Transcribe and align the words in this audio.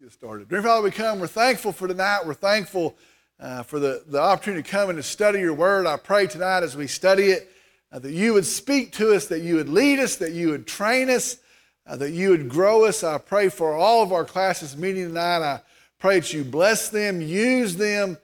get 0.00 0.12
started. 0.12 0.48
Dear 0.48 0.62
Father, 0.62 0.82
we 0.82 0.90
come. 0.90 1.20
We're 1.20 1.26
thankful 1.26 1.72
for 1.72 1.86
tonight. 1.86 2.22
We're 2.24 2.32
thankful 2.32 2.96
uh, 3.38 3.62
for 3.64 3.78
the, 3.78 4.02
the 4.06 4.18
opportunity 4.18 4.62
to 4.62 4.70
come 4.70 4.88
and 4.88 4.96
to 4.96 5.02
study 5.02 5.40
your 5.40 5.52
word. 5.52 5.84
I 5.84 5.98
pray 5.98 6.26
tonight 6.26 6.62
as 6.62 6.74
we 6.74 6.86
study 6.86 7.24
it 7.24 7.52
uh, 7.92 7.98
that 7.98 8.10
you 8.10 8.32
would 8.32 8.46
speak 8.46 8.92
to 8.92 9.12
us, 9.12 9.26
that 9.26 9.40
you 9.40 9.56
would 9.56 9.68
lead 9.68 9.98
us, 9.98 10.16
that 10.16 10.32
you 10.32 10.48
would 10.48 10.66
train 10.66 11.10
us, 11.10 11.36
uh, 11.86 11.96
that 11.96 12.12
you 12.12 12.30
would 12.30 12.48
grow 12.48 12.86
us. 12.86 13.04
I 13.04 13.18
pray 13.18 13.50
for 13.50 13.74
all 13.74 14.02
of 14.02 14.10
our 14.10 14.24
classes 14.24 14.74
meeting 14.74 15.08
tonight. 15.08 15.42
I 15.42 15.60
pray 15.98 16.20
that 16.20 16.32
you 16.32 16.44
bless 16.44 16.88
them, 16.88 17.20
use 17.20 17.76
them, 17.76 18.16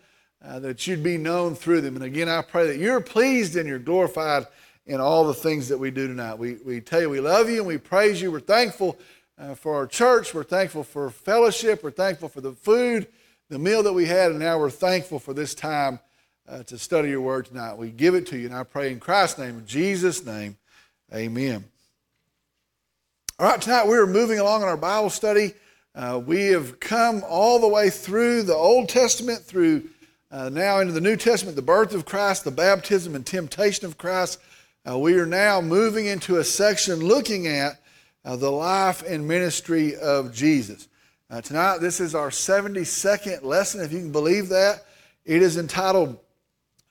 uh, 0.43 0.59
that 0.61 0.87
you'd 0.87 1.03
be 1.03 1.19
known 1.19 1.55
through 1.55 1.83
them. 1.83 1.95
And 1.95 2.07
again, 2.07 2.31
I 2.31 2.41
pray 2.41 2.69
that 2.69 2.79
you're 2.79 3.03
pleased 3.03 3.55
and 3.55 3.69
you're 3.69 3.79
glorified 3.79 4.47
in 4.87 4.99
all 4.99 5.27
the 5.27 5.35
things 5.35 5.69
that 5.69 5.77
we 5.77 5.91
do 5.91 6.07
tonight. 6.07 6.39
We, 6.39 6.55
we 6.65 6.81
tell 6.81 7.03
you 7.03 7.11
we 7.11 7.21
love 7.21 7.51
you 7.51 7.59
and 7.59 7.67
we 7.67 7.77
praise 7.77 8.23
you. 8.23 8.33
We're 8.33 8.41
thankful 8.41 8.97
uh, 9.39 9.55
for 9.55 9.75
our 9.75 9.87
church. 9.87 10.35
We're 10.35 10.45
thankful 10.45 10.85
for 10.85 11.11
fellowship. 11.11 11.83
We're 11.83 11.91
thankful 11.91 12.29
for 12.29 12.41
the 12.41 12.53
food, 12.53 13.07
the 13.49 13.59
meal 13.59 13.83
that 13.83 13.93
we 13.93 14.07
had, 14.07 14.31
and 14.31 14.41
now 14.41 14.59
we're 14.59 14.71
thankful 14.71 15.19
for 15.19 15.35
this 15.35 15.55
time 15.55 16.01
uh, 16.49 16.63
to 16.65 16.79
study 16.79 17.11
your 17.11 17.21
word 17.21 17.47
tonight. 17.47 17.77
We 17.77 17.91
give 17.91 18.15
it 18.15 18.27
to 18.29 18.39
you, 18.39 18.47
and 18.47 18.55
I 18.55 18.63
pray 18.63 18.93
in 18.93 19.01
Christ's 19.01 19.39
name, 19.39 19.59
in 19.59 19.67
Jesus' 19.67 20.25
name, 20.25 20.57
amen. 21.15 21.65
All 23.39 23.47
right, 23.47 23.61
tonight 23.61 23.87
we're 23.87 24.07
moving 24.07 24.39
along 24.39 24.63
in 24.63 24.69
our 24.69 24.77
Bible 24.77 25.11
study. 25.11 25.53
Uh, 25.95 26.21
we 26.25 26.47
have 26.47 26.81
come 26.81 27.23
all 27.29 27.59
the 27.59 27.69
way 27.69 27.91
through 27.91 28.43
the 28.43 28.55
Old 28.55 28.89
Testament, 28.89 29.43
through 29.43 29.89
uh, 30.31 30.49
now 30.49 30.81
into 30.81 30.93
the 30.93 31.01
New 31.01 31.17
Testament, 31.17 31.57
the 31.57 31.63
birth 31.63 31.95
of 31.95 32.05
Christ, 32.05 32.45
the 32.45 32.51
baptism 32.51 33.15
and 33.15 33.25
temptation 33.25 33.87
of 33.87 33.99
Christ. 33.99 34.41
Uh, 34.89 34.99
we 34.99 35.15
are 35.15 35.27
now 35.27 35.61
moving 35.61 36.07
into 36.07 36.37
a 36.37 36.45
section 36.45 37.01
looking 37.01 37.47
at 37.47 37.81
uh, 38.27 38.35
the 38.35 38.51
life 38.51 39.05
and 39.07 39.27
ministry 39.27 39.95
of 39.97 40.35
Jesus. 40.35 40.89
Uh, 41.31 41.41
tonight, 41.41 41.79
this 41.79 42.01
is 42.01 42.15
our 42.15 42.31
72nd 42.31 43.45
lesson, 43.45 43.81
if 43.81 43.93
you 43.93 44.01
can 44.01 44.11
believe 44.11 44.49
that. 44.49 44.85
It 45.25 45.43
is 45.43 45.57
entitled 45.57 46.19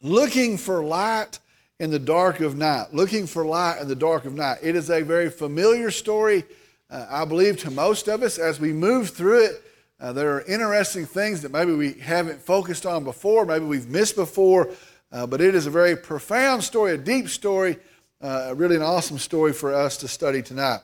Looking 0.02 0.58
for 0.58 0.84
Light 0.84 1.40
in 1.78 1.92
the 1.92 2.00
Dark 2.00 2.40
of 2.40 2.56
Night. 2.56 2.94
Looking 2.94 3.28
for 3.28 3.46
Light 3.46 3.82
in 3.82 3.90
the 3.90 3.96
Dark 3.96 4.24
of 4.24 4.34
Night. 4.34 4.60
It 4.62 4.78
is 4.78 4.90
a 4.90 5.02
very 5.02 5.30
familiar 5.30 5.92
story, 5.92 6.46
uh, 6.90 7.06
I 7.10 7.26
believe, 7.26 7.58
to 7.60 7.72
most 7.72 8.08
of 8.08 8.24
us. 8.24 8.38
As 8.38 8.62
we 8.62 8.72
move 8.72 9.10
through 9.10 9.46
it, 9.46 9.62
uh, 10.00 10.14
there 10.14 10.34
are 10.36 10.42
interesting 10.44 11.06
things 11.06 11.42
that 11.42 11.52
maybe 11.52 11.74
we 11.74 11.94
haven't 11.94 12.42
focused 12.42 12.86
on 12.86 13.04
before, 13.04 13.46
maybe 13.46 13.66
we've 13.66 13.90
missed 13.90 14.16
before, 14.16 14.72
uh, 15.12 15.28
but 15.28 15.42
it 15.42 15.54
is 15.54 15.66
a 15.66 15.72
very 15.72 15.98
profound 15.98 16.64
story, 16.64 16.94
a 16.94 16.98
deep 16.98 17.28
story, 17.28 17.78
uh, 18.22 18.54
really 18.56 18.78
an 18.78 18.82
awesome 18.82 19.18
story 19.18 19.52
for 19.52 19.74
us 19.74 19.98
to 19.98 20.08
study 20.08 20.42
tonight. 20.42 20.80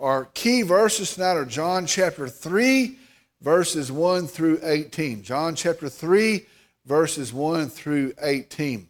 Our 0.00 0.24
key 0.32 0.62
verses 0.62 1.12
tonight 1.12 1.36
are 1.36 1.44
John 1.44 1.84
chapter 1.84 2.26
3, 2.26 2.96
verses 3.42 3.92
1 3.92 4.28
through 4.28 4.60
18. 4.62 5.22
John 5.22 5.54
chapter 5.54 5.90
3, 5.90 6.46
verses 6.86 7.34
1 7.34 7.68
through 7.68 8.14
18. 8.22 8.88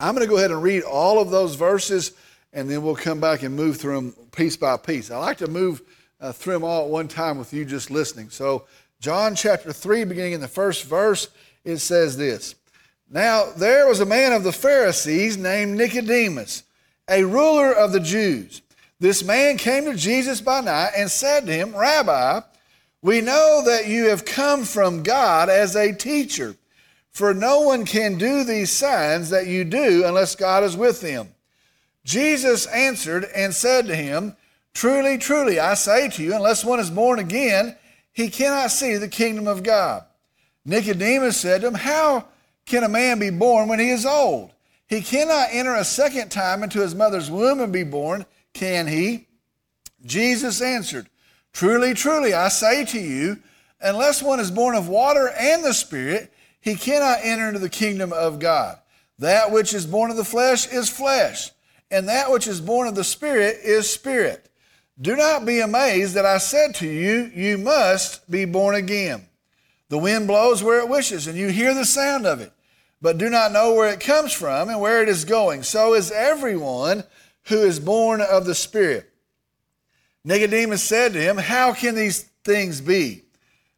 I'm 0.00 0.16
going 0.16 0.26
to 0.26 0.28
go 0.28 0.36
ahead 0.36 0.50
and 0.50 0.60
read 0.60 0.82
all 0.82 1.20
of 1.20 1.30
those 1.30 1.54
verses, 1.54 2.10
and 2.52 2.68
then 2.68 2.82
we'll 2.82 2.96
come 2.96 3.20
back 3.20 3.44
and 3.44 3.54
move 3.54 3.76
through 3.76 3.94
them 3.94 4.12
piece 4.32 4.56
by 4.56 4.76
piece. 4.76 5.12
I 5.12 5.18
like 5.18 5.38
to 5.38 5.46
move 5.46 5.80
uh, 6.20 6.32
through 6.32 6.54
them 6.54 6.64
all 6.64 6.86
at 6.86 6.90
one 6.90 7.06
time 7.06 7.38
with 7.38 7.52
you 7.52 7.64
just 7.64 7.92
listening. 7.92 8.30
So, 8.30 8.64
John 8.98 9.36
chapter 9.36 9.72
3, 9.72 10.02
beginning 10.06 10.32
in 10.32 10.40
the 10.40 10.48
first 10.48 10.86
verse, 10.86 11.28
it 11.62 11.76
says 11.76 12.16
this 12.16 12.56
Now 13.08 13.52
there 13.56 13.86
was 13.86 14.00
a 14.00 14.04
man 14.04 14.32
of 14.32 14.42
the 14.42 14.50
Pharisees 14.50 15.36
named 15.36 15.78
Nicodemus, 15.78 16.64
a 17.08 17.22
ruler 17.22 17.72
of 17.72 17.92
the 17.92 18.00
Jews. 18.00 18.62
This 18.98 19.22
man 19.22 19.58
came 19.58 19.84
to 19.84 19.94
Jesus 19.94 20.40
by 20.40 20.60
night 20.62 20.92
and 20.96 21.10
said 21.10 21.46
to 21.46 21.52
him, 21.52 21.76
Rabbi, 21.76 22.40
we 23.02 23.20
know 23.20 23.62
that 23.66 23.88
you 23.88 24.08
have 24.08 24.24
come 24.24 24.64
from 24.64 25.02
God 25.02 25.50
as 25.50 25.76
a 25.76 25.92
teacher, 25.92 26.56
for 27.10 27.34
no 27.34 27.60
one 27.60 27.84
can 27.84 28.16
do 28.16 28.42
these 28.42 28.70
signs 28.70 29.30
that 29.30 29.46
you 29.46 29.64
do 29.64 30.04
unless 30.06 30.34
God 30.34 30.64
is 30.64 30.76
with 30.76 31.02
him. 31.02 31.28
Jesus 32.04 32.66
answered 32.66 33.24
and 33.34 33.54
said 33.54 33.86
to 33.86 33.96
him, 33.96 34.34
Truly, 34.72 35.18
truly, 35.18 35.58
I 35.58 35.74
say 35.74 36.08
to 36.10 36.22
you, 36.22 36.34
unless 36.34 36.64
one 36.64 36.80
is 36.80 36.90
born 36.90 37.18
again, 37.18 37.76
he 38.12 38.30
cannot 38.30 38.70
see 38.70 38.96
the 38.96 39.08
kingdom 39.08 39.46
of 39.46 39.62
God. 39.62 40.04
Nicodemus 40.64 41.38
said 41.38 41.60
to 41.60 41.68
him, 41.68 41.74
How 41.74 42.26
can 42.64 42.82
a 42.82 42.88
man 42.88 43.18
be 43.18 43.30
born 43.30 43.68
when 43.68 43.78
he 43.78 43.90
is 43.90 44.06
old? 44.06 44.52
He 44.88 45.00
cannot 45.00 45.48
enter 45.50 45.74
a 45.74 45.84
second 45.84 46.30
time 46.30 46.62
into 46.62 46.80
his 46.80 46.94
mother's 46.94 47.30
womb 47.30 47.60
and 47.60 47.72
be 47.72 47.84
born 47.84 48.24
can 48.56 48.86
he? 48.86 49.28
Jesus 50.04 50.60
answered, 50.60 51.08
Truly, 51.52 51.94
truly, 51.94 52.34
I 52.34 52.48
say 52.48 52.84
to 52.86 52.98
you, 52.98 53.38
unless 53.80 54.22
one 54.22 54.40
is 54.40 54.50
born 54.50 54.74
of 54.74 54.88
water 54.88 55.30
and 55.38 55.64
the 55.64 55.72
Spirit, 55.72 56.32
he 56.60 56.74
cannot 56.74 57.20
enter 57.22 57.48
into 57.48 57.60
the 57.60 57.68
kingdom 57.68 58.12
of 58.12 58.38
God. 58.38 58.78
That 59.18 59.52
which 59.52 59.72
is 59.72 59.86
born 59.86 60.10
of 60.10 60.16
the 60.16 60.24
flesh 60.24 60.66
is 60.66 60.88
flesh, 60.88 61.50
and 61.90 62.08
that 62.08 62.30
which 62.30 62.46
is 62.46 62.60
born 62.60 62.88
of 62.88 62.94
the 62.94 63.04
Spirit 63.04 63.58
is 63.62 63.88
spirit. 63.88 64.48
Do 65.00 65.16
not 65.16 65.44
be 65.44 65.60
amazed 65.60 66.14
that 66.14 66.26
I 66.26 66.38
said 66.38 66.74
to 66.76 66.88
you, 66.88 67.30
You 67.34 67.58
must 67.58 68.30
be 68.30 68.44
born 68.44 68.74
again. 68.74 69.26
The 69.88 69.98
wind 69.98 70.26
blows 70.26 70.62
where 70.62 70.80
it 70.80 70.88
wishes, 70.88 71.26
and 71.26 71.38
you 71.38 71.48
hear 71.48 71.74
the 71.74 71.84
sound 71.84 72.26
of 72.26 72.40
it, 72.40 72.52
but 73.00 73.18
do 73.18 73.30
not 73.30 73.52
know 73.52 73.74
where 73.74 73.92
it 73.92 74.00
comes 74.00 74.32
from 74.32 74.68
and 74.68 74.80
where 74.80 75.02
it 75.02 75.08
is 75.08 75.24
going. 75.24 75.62
So 75.62 75.94
is 75.94 76.10
everyone 76.10 77.04
who 77.46 77.62
is 77.62 77.80
born 77.80 78.20
of 78.20 78.44
the 78.44 78.54
Spirit. 78.54 79.10
Nicodemus 80.24 80.82
said 80.82 81.12
to 81.12 81.20
him, 81.20 81.36
How 81.36 81.72
can 81.72 81.94
these 81.94 82.22
things 82.44 82.80
be? 82.80 83.22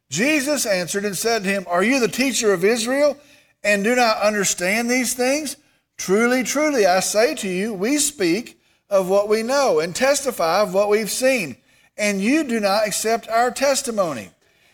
Jesus 0.09 0.65
answered 0.65 1.05
and 1.05 1.15
said 1.15 1.43
to 1.43 1.49
him, 1.49 1.65
Are 1.67 1.83
you 1.83 1.99
the 1.99 2.07
teacher 2.07 2.51
of 2.51 2.65
Israel 2.65 3.17
and 3.63 3.83
do 3.83 3.95
not 3.95 4.21
understand 4.21 4.89
these 4.89 5.13
things? 5.13 5.57
Truly, 5.97 6.43
truly, 6.43 6.85
I 6.85 7.01
say 7.01 7.35
to 7.35 7.47
you, 7.47 7.73
we 7.73 7.97
speak 7.97 8.59
of 8.89 9.09
what 9.09 9.29
we 9.29 9.43
know 9.43 9.79
and 9.79 9.95
testify 9.95 10.61
of 10.61 10.73
what 10.73 10.89
we've 10.89 11.11
seen, 11.11 11.57
and 11.97 12.21
you 12.21 12.43
do 12.43 12.59
not 12.59 12.87
accept 12.87 13.27
our 13.27 13.51
testimony. 13.51 14.31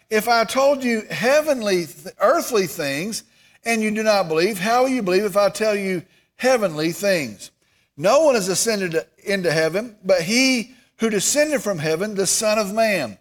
If 0.09 0.29
I 0.29 0.45
told 0.45 0.83
you 0.83 1.01
heavenly, 1.09 1.87
earthly 2.21 2.67
things, 2.67 3.23
and 3.65 3.81
you 3.81 3.91
do 3.91 4.03
not 4.03 4.27
believe, 4.29 4.59
how 4.59 4.83
will 4.83 4.89
you 4.89 5.01
believe 5.01 5.23
if 5.23 5.35
I 5.35 5.49
tell 5.49 5.75
you 5.75 6.03
heavenly 6.37 6.91
things? 6.91 7.51
No 7.97 8.21
one 8.25 8.35
has 8.35 8.47
ascended 8.47 9.05
into 9.23 9.51
heaven, 9.51 9.97
but 10.03 10.21
he 10.21 10.75
who 10.97 11.09
descended 11.09 11.61
from 11.61 11.79
heaven, 11.79 12.15
the 12.15 12.27
Son 12.27 12.57
of 12.57 12.73
Man. 12.73 13.17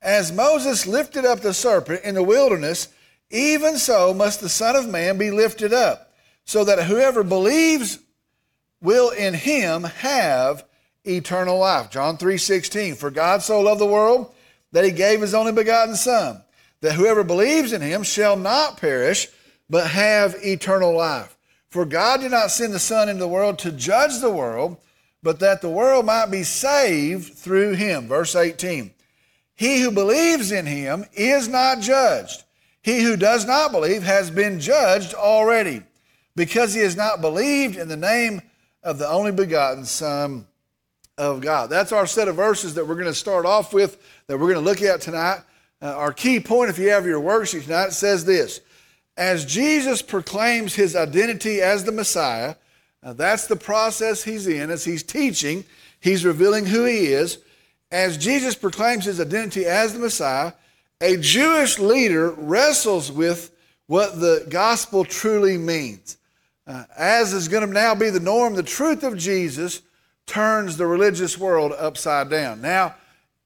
As 0.00 0.32
Moses 0.32 0.86
lifted 0.86 1.24
up 1.24 1.40
the 1.40 1.54
serpent 1.54 2.04
in 2.04 2.14
the 2.14 2.22
wilderness, 2.22 2.88
even 3.30 3.78
so 3.78 4.14
must 4.14 4.40
the 4.40 4.48
Son 4.48 4.76
of 4.76 4.88
Man 4.88 5.18
be 5.18 5.30
lifted 5.30 5.72
up, 5.72 6.12
so 6.44 6.64
that 6.64 6.84
whoever 6.84 7.22
believes 7.22 7.98
will 8.80 9.10
in 9.10 9.34
him 9.34 9.84
have 9.84 10.64
eternal 11.04 11.58
life. 11.58 11.90
John 11.90 12.16
3:16 12.16 12.96
For 12.96 13.10
God 13.10 13.42
so 13.42 13.60
loved 13.60 13.80
the 13.80 13.86
world 13.86 14.32
that 14.72 14.84
he 14.84 14.90
gave 14.90 15.20
his 15.20 15.34
only 15.34 15.52
begotten 15.52 15.96
son 15.96 16.42
that 16.80 16.94
whoever 16.94 17.24
believes 17.24 17.72
in 17.72 17.80
him 17.80 18.02
shall 18.02 18.36
not 18.36 18.76
perish 18.76 19.28
but 19.70 19.90
have 19.90 20.36
eternal 20.44 20.96
life. 20.96 21.36
For 21.70 21.84
God 21.84 22.20
did 22.20 22.30
not 22.30 22.50
send 22.50 22.72
the 22.72 22.78
Son 22.78 23.08
into 23.08 23.20
the 23.20 23.28
world 23.28 23.58
to 23.60 23.72
judge 23.72 24.20
the 24.20 24.30
world, 24.30 24.78
but 25.22 25.40
that 25.40 25.60
the 25.60 25.70
world 25.70 26.06
might 26.06 26.30
be 26.30 26.42
saved 26.42 27.34
through 27.34 27.74
him. 27.74 28.08
Verse 28.08 28.34
18. 28.34 28.92
He 29.54 29.80
who 29.80 29.90
believes 29.90 30.52
in 30.52 30.66
him 30.66 31.04
is 31.12 31.48
not 31.48 31.80
judged. 31.80 32.44
He 32.80 33.02
who 33.02 33.16
does 33.16 33.44
not 33.44 33.72
believe 33.72 34.02
has 34.02 34.30
been 34.30 34.60
judged 34.60 35.14
already, 35.14 35.82
because 36.36 36.72
he 36.72 36.80
has 36.80 36.96
not 36.96 37.20
believed 37.20 37.76
in 37.76 37.88
the 37.88 37.96
name 37.96 38.40
of 38.82 38.98
the 38.98 39.08
only 39.08 39.32
begotten 39.32 39.84
Son 39.84 40.46
of 41.18 41.40
God. 41.40 41.68
That's 41.68 41.92
our 41.92 42.06
set 42.06 42.28
of 42.28 42.36
verses 42.36 42.74
that 42.74 42.86
we're 42.86 42.94
going 42.94 43.06
to 43.06 43.14
start 43.14 43.44
off 43.44 43.74
with, 43.74 44.00
that 44.28 44.38
we're 44.38 44.52
going 44.52 44.64
to 44.64 44.70
look 44.70 44.80
at 44.80 45.00
tonight. 45.00 45.40
Uh, 45.82 45.86
our 45.86 46.12
key 46.12 46.40
point, 46.40 46.70
if 46.70 46.78
you 46.78 46.90
have 46.90 47.04
your 47.04 47.20
worksheet 47.20 47.64
tonight, 47.64 47.90
says 47.90 48.24
this 48.24 48.60
as 49.18 49.44
Jesus 49.44 50.00
proclaims 50.00 50.74
his 50.74 50.96
identity 50.96 51.60
as 51.60 51.84
the 51.84 51.92
Messiah, 51.92 52.54
that's 53.02 53.46
the 53.46 53.56
process 53.56 54.24
he's 54.24 54.46
in. 54.46 54.70
As 54.70 54.84
he's 54.84 55.02
teaching, 55.02 55.64
he's 56.00 56.24
revealing 56.24 56.66
who 56.66 56.84
he 56.84 57.08
is. 57.08 57.38
As 57.90 58.16
Jesus 58.16 58.54
proclaims 58.54 59.04
his 59.04 59.20
identity 59.20 59.64
as 59.64 59.92
the 59.92 59.98
Messiah, 59.98 60.52
a 61.00 61.16
Jewish 61.16 61.78
leader 61.78 62.30
wrestles 62.30 63.10
with 63.10 63.50
what 63.86 64.20
the 64.20 64.46
gospel 64.48 65.04
truly 65.04 65.56
means. 65.56 66.16
Uh, 66.66 66.84
as 66.96 67.32
is 67.32 67.48
going 67.48 67.66
to 67.66 67.72
now 67.72 67.94
be 67.94 68.10
the 68.10 68.20
norm, 68.20 68.54
the 68.54 68.62
truth 68.62 69.02
of 69.02 69.16
Jesus 69.16 69.82
turns 70.26 70.76
the 70.76 70.86
religious 70.86 71.38
world 71.38 71.72
upside 71.78 72.28
down. 72.28 72.60
Now, 72.60 72.94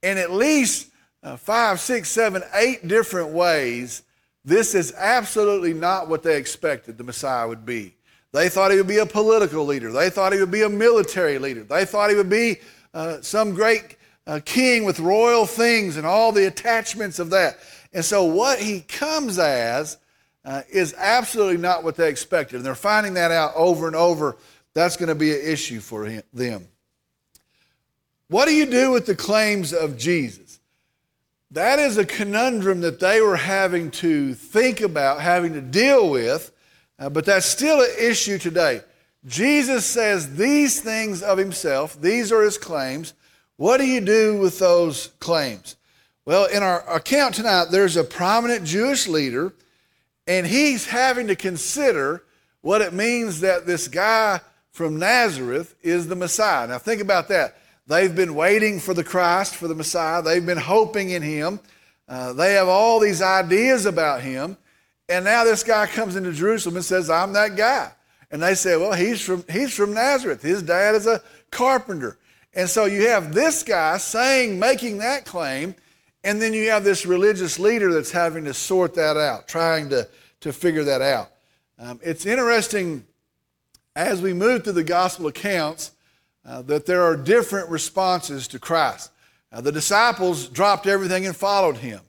in 0.03 0.19
at 0.19 0.33
least 0.33 0.89
uh, 1.23 1.37
five, 1.37 1.79
six, 1.79 2.09
seven, 2.09 2.43
eight 2.55 2.89
different 2.89 3.29
ways, 3.29 4.03
this 4.45 4.75
is 4.75 4.93
absolutely 4.97 5.73
not 5.73 6.09
what 6.09 6.23
they 6.23 6.37
expected 6.37 6.99
the 6.99 7.05
Messiah 7.05 7.47
would 7.47 7.65
be. 7.65 7.95
They 8.33 8.49
thought 8.49 8.71
he 8.71 8.77
would 8.77 8.89
be 8.89 8.99
a 8.99 9.07
political 9.07 9.65
leader. 9.65 9.93
They 9.93 10.11
thought 10.11 10.33
he 10.33 10.41
would 10.41 10.51
be 10.51 10.63
a 10.63 10.69
military 10.69 11.39
leader. 11.39 11.65
They 11.65 11.85
thought 11.85 12.11
he 12.11 12.17
would 12.17 12.31
be 12.31 12.57
uh, 12.95 13.21
some 13.21 13.53
great 13.53 13.97
a 14.27 14.41
king 14.41 14.85
with 14.85 15.01
royal 15.01 15.47
things 15.47 15.97
and 15.97 16.07
all 16.07 16.33
the 16.33 16.47
attachments 16.47 17.19
of 17.19 17.31
that. 17.31 17.59
And 17.93 18.05
so, 18.05 18.25
what 18.25 18.59
he 18.59 18.81
comes 18.81 19.39
as 19.39 19.99
uh, 20.45 20.63
is 20.71 20.95
absolutely 20.97 21.59
not 21.59 21.85
what 21.85 21.97
they 21.97 22.09
expected. 22.09 22.57
And 22.57 22.67
they're 22.67 22.75
finding 22.75 23.15
that 23.15 23.31
out 23.31 23.53
over 23.55 23.87
and 23.87 23.97
over. 23.97 24.37
That's 24.75 24.97
going 24.97 25.09
to 25.09 25.15
be 25.15 25.33
an 25.33 25.41
issue 25.45 25.81
for 25.81 26.05
him, 26.05 26.23
them. 26.33 26.69
What 28.29 28.47
do 28.47 28.55
you 28.55 28.67
do 28.67 28.91
with 28.91 29.07
the 29.07 29.15
claims 29.15 29.75
of 29.75 29.99
Jesus? 29.99 30.42
That 31.53 31.79
is 31.79 31.99
a 31.99 32.07
conundrum 32.07 32.81
that 32.81 32.99
they 32.99 33.21
were 33.21 33.37
having 33.37 33.91
to 33.93 34.33
think 34.33 34.81
about, 34.81 35.21
having 35.21 35.53
to 35.53 35.61
deal 35.61 36.09
with, 36.09 36.51
uh, 36.99 37.11
but 37.11 37.27
that's 37.27 37.45
still 37.45 37.83
an 37.83 37.91
issue 38.01 38.39
today. 38.39 38.81
Jesus 39.27 39.85
says 39.85 40.37
these 40.37 40.81
things 40.81 41.23
of 41.23 41.37
himself, 41.37 42.01
these 42.01 42.33
are 42.33 42.41
his 42.41 42.57
claims. 42.57 43.13
What 43.57 43.77
do 43.79 43.87
you 43.87 44.01
do 44.01 44.39
with 44.39 44.59
those 44.59 45.09
claims? 45.21 45.77
Well, 46.25 46.47
in 46.47 46.63
our 46.63 46.89
account 46.89 47.35
tonight, 47.35 47.67
there's 47.71 47.97
a 47.97 48.05
prominent 48.05 48.65
Jewish 48.65 49.07
leader, 49.07 49.53
and 50.27 50.47
he's 50.47 50.87
having 50.87 51.27
to 51.27 51.37
consider 51.37 52.25
what 52.63 52.81
it 52.81 52.95
means 52.95 53.41
that 53.41 53.67
this 53.67 53.89
guy 53.89 54.41
from 54.71 54.99
Nazareth 54.99 55.75
is 55.83 56.07
the 56.07 56.17
Messiah. 56.17 56.67
Now, 56.67 56.79
think 56.79 57.03
about 57.03 57.29
that. 57.29 57.59
They've 57.93 58.15
been 58.15 58.35
waiting 58.35 58.81
for 58.81 58.95
the 58.95 59.05
Christ, 59.05 59.55
for 59.55 59.69
the 59.69 59.75
Messiah. 59.75 60.23
They've 60.23 60.45
been 60.45 60.57
hoping 60.57 61.11
in 61.11 61.21
him. 61.21 61.61
Uh, 62.09 62.33
they 62.33 62.55
have 62.55 62.67
all 62.67 62.99
these 62.99 63.21
ideas 63.21 63.85
about 63.85 64.23
him. 64.23 64.57
And 65.11 65.27
now 65.27 65.45
this 65.45 65.63
guy 65.63 65.87
comes 65.87 66.17
into 66.17 66.33
Jerusalem 66.33 66.77
and 66.77 66.85
says, 66.87 67.11
I'm 67.11 67.35
that 67.35 67.55
guy. 67.55 67.93
And 68.31 68.43
they 68.43 68.55
say, 68.55 68.79
well, 68.79 68.95
he's 68.95 69.21
from, 69.21 69.45
he's 69.51 69.75
from 69.75 69.93
Nazareth. 69.93 70.41
His 70.41 70.63
dad 70.63 70.95
is 70.95 71.07
a 71.07 71.21
carpenter. 71.51 72.17
And 72.55 72.67
so 72.67 72.87
you 72.87 73.09
have 73.09 73.35
this 73.35 73.63
guy 73.63 73.99
saying, 73.99 74.59
making 74.59 74.99
that 74.99 75.27
claim, 75.27 75.75
and 76.25 76.41
then 76.41 76.55
you 76.55 76.71
have 76.71 76.85
this 76.85 77.05
religious 77.05 77.59
leader 77.59 77.93
that's 77.93 78.11
having 78.11 78.47
to 78.47 78.55
sort 78.55 78.95
that 78.95 79.19
out, 79.19 79.49
trying 79.49 79.91
to, 79.91 80.09
to 80.41 80.51
figure 80.55 80.85
that 80.85 81.03
out. 81.03 81.31
Um, 81.79 82.01
it's 82.03 82.25
interesting 82.25 83.05
as 83.95 84.23
we 84.23 84.33
move 84.33 84.65
through 84.65 84.73
the 84.73 84.83
gospel 84.83 85.27
accounts 85.27 85.92
uh, 86.45 86.63
that 86.63 86.87
there 86.87 87.03
are 87.03 87.17
different 87.17 87.69
responses 87.71 88.49
to 88.49 88.59
Christ. 88.59 89.11
Uh, 89.53 89.61
the 89.61 89.73
disciples 89.73 90.49
dropped 90.49 90.87
everything 90.87 91.27
and 91.27 91.37
followed 91.37 91.77
him. 91.77 92.01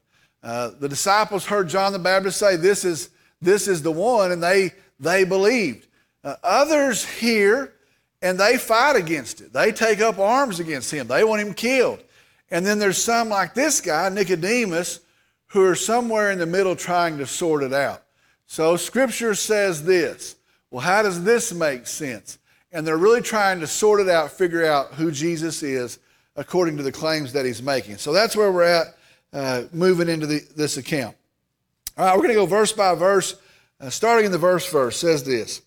Uh, 0.41 0.71
the 0.79 0.89
disciples 0.89 1.45
heard 1.45 1.69
John 1.69 1.93
the 1.93 1.99
Baptist 1.99 2.37
say, 2.37 2.55
This 2.55 2.83
is, 2.83 3.09
this 3.41 3.67
is 3.67 3.81
the 3.81 3.91
one, 3.91 4.31
and 4.31 4.41
they, 4.41 4.71
they 4.99 5.23
believed. 5.23 5.87
Uh, 6.23 6.35
others 6.43 7.05
hear 7.05 7.73
and 8.21 8.39
they 8.39 8.57
fight 8.57 8.95
against 8.95 9.41
it. 9.41 9.51
They 9.51 9.73
take 9.73 9.99
up 9.99 10.17
arms 10.17 10.61
against 10.61 10.89
him. 10.89 11.07
They 11.07 11.25
want 11.25 11.41
him 11.41 11.53
killed. 11.53 12.01
And 12.49 12.65
then 12.65 12.79
there's 12.79 12.97
some 12.97 13.27
like 13.27 13.53
this 13.53 13.81
guy, 13.81 14.07
Nicodemus, 14.09 15.01
who 15.47 15.63
are 15.65 15.75
somewhere 15.75 16.31
in 16.31 16.39
the 16.39 16.45
middle 16.45 16.75
trying 16.75 17.17
to 17.17 17.27
sort 17.27 17.63
it 17.63 17.73
out. 17.73 18.01
So 18.47 18.77
scripture 18.77 19.35
says 19.35 19.83
this. 19.83 20.37
Well, 20.71 20.81
how 20.81 21.03
does 21.03 21.23
this 21.23 21.53
make 21.53 21.85
sense? 21.85 22.39
And 22.73 22.85
they're 22.85 22.97
really 22.97 23.21
trying 23.21 23.59
to 23.61 23.67
sort 23.67 24.01
it 24.01 24.09
out, 24.09 24.31
figure 24.31 24.65
out 24.65 24.95
who 24.95 25.11
Jesus 25.11 25.63
is 25.63 25.99
according 26.35 26.77
to 26.77 26.83
the 26.83 26.91
claims 26.91 27.33
that 27.33 27.45
he's 27.45 27.61
making. 27.61 27.97
So 27.97 28.11
that's 28.11 28.35
where 28.35 28.51
we're 28.51 28.63
at 28.63 28.87
uh, 29.31 29.63
moving 29.71 30.09
into 30.09 30.25
the, 30.25 30.41
this 30.55 30.77
account. 30.77 31.15
All 31.97 32.05
right, 32.05 32.15
we're 32.15 32.23
going 32.23 32.29
to 32.29 32.41
go 32.41 32.45
verse 32.45 32.71
by 32.71 32.95
verse. 32.95 33.35
Uh, 33.79 33.89
starting 33.89 34.25
in 34.25 34.31
the 34.31 34.37
verse 34.37 34.65
first, 34.65 34.99
says 34.99 35.23
this 35.23 35.61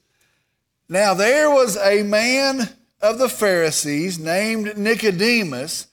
Now 0.89 1.15
there 1.15 1.49
was 1.49 1.77
a 1.77 2.03
man 2.03 2.69
of 3.01 3.19
the 3.19 3.29
Pharisees 3.29 4.19
named 4.19 4.77
Nicodemus 4.77 5.87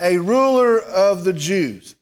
a 0.00 0.18
ruler 0.18 0.80
of 0.80 1.24
the 1.24 1.32
Jews. 1.32 1.94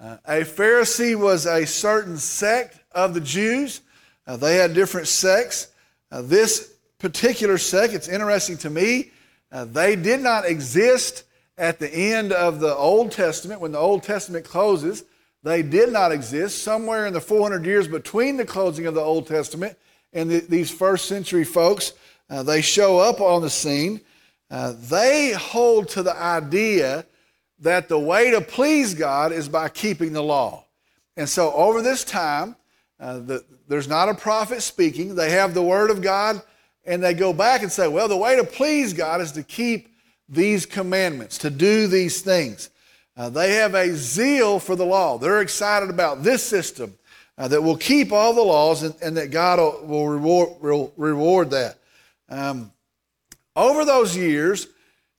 Uh, 0.00 0.16
a 0.26 0.40
Pharisee 0.40 1.16
was 1.16 1.46
a 1.46 1.66
certain 1.66 2.16
sect 2.16 2.78
of 2.92 3.14
the 3.14 3.20
Jews. 3.20 3.80
Uh, 4.26 4.36
they 4.36 4.56
had 4.56 4.74
different 4.74 5.06
sects. 5.06 5.68
Uh, 6.10 6.22
this 6.22 6.75
particular 6.98 7.58
sect, 7.58 7.94
it's 7.94 8.08
interesting 8.08 8.56
to 8.58 8.70
me, 8.70 9.12
uh, 9.52 9.64
they 9.64 9.96
did 9.96 10.20
not 10.20 10.44
exist 10.44 11.24
at 11.58 11.78
the 11.78 11.92
end 11.92 12.32
of 12.32 12.60
the 12.60 12.74
Old 12.74 13.12
Testament. 13.12 13.60
When 13.60 13.72
the 13.72 13.78
Old 13.78 14.02
Testament 14.02 14.44
closes, 14.44 15.04
they 15.42 15.62
did 15.62 15.92
not 15.92 16.12
exist. 16.12 16.62
Somewhere 16.62 17.06
in 17.06 17.12
the 17.12 17.20
400 17.20 17.64
years 17.64 17.88
between 17.88 18.36
the 18.36 18.44
closing 18.44 18.86
of 18.86 18.94
the 18.94 19.00
Old 19.00 19.26
Testament 19.26 19.78
and 20.12 20.30
the, 20.30 20.40
these 20.40 20.70
first 20.70 21.06
century 21.06 21.44
folks, 21.44 21.92
uh, 22.28 22.42
they 22.42 22.60
show 22.60 22.98
up 22.98 23.20
on 23.20 23.42
the 23.42 23.50
scene. 23.50 24.00
Uh, 24.50 24.74
they 24.88 25.32
hold 25.32 25.88
to 25.90 26.02
the 26.02 26.16
idea 26.16 27.04
that 27.60 27.88
the 27.88 27.98
way 27.98 28.30
to 28.30 28.40
please 28.40 28.94
God 28.94 29.32
is 29.32 29.48
by 29.48 29.68
keeping 29.68 30.12
the 30.12 30.22
law. 30.22 30.64
And 31.16 31.28
so 31.28 31.52
over 31.52 31.80
this 31.80 32.04
time, 32.04 32.56
uh, 33.00 33.18
the, 33.18 33.44
there's 33.68 33.88
not 33.88 34.08
a 34.08 34.14
prophet 34.14 34.62
speaking. 34.62 35.14
They 35.14 35.30
have 35.30 35.54
the 35.54 35.62
word 35.62 35.90
of 35.90 36.02
God, 36.02 36.42
and 36.86 37.02
they 37.02 37.14
go 37.14 37.32
back 37.32 37.62
and 37.62 37.70
say, 37.70 37.88
well, 37.88 38.08
the 38.08 38.16
way 38.16 38.36
to 38.36 38.44
please 38.44 38.92
God 38.92 39.20
is 39.20 39.32
to 39.32 39.42
keep 39.42 39.88
these 40.28 40.66
commandments, 40.66 41.38
to 41.38 41.50
do 41.50 41.86
these 41.86 42.20
things. 42.20 42.70
Uh, 43.16 43.28
they 43.30 43.54
have 43.54 43.74
a 43.74 43.94
zeal 43.94 44.58
for 44.58 44.76
the 44.76 44.84
law. 44.84 45.18
They're 45.18 45.40
excited 45.40 45.90
about 45.90 46.22
this 46.22 46.42
system 46.42 46.94
uh, 47.38 47.48
that 47.48 47.62
will 47.62 47.76
keep 47.76 48.12
all 48.12 48.34
the 48.34 48.42
laws 48.42 48.82
and, 48.82 48.94
and 49.02 49.16
that 49.16 49.30
God 49.30 49.58
will, 49.58 49.86
will, 49.86 50.08
reward, 50.08 50.60
will 50.60 50.92
reward, 50.96 51.50
that. 51.50 51.78
Um, 52.28 52.72
over 53.54 53.84
those 53.84 54.16
years, 54.16 54.68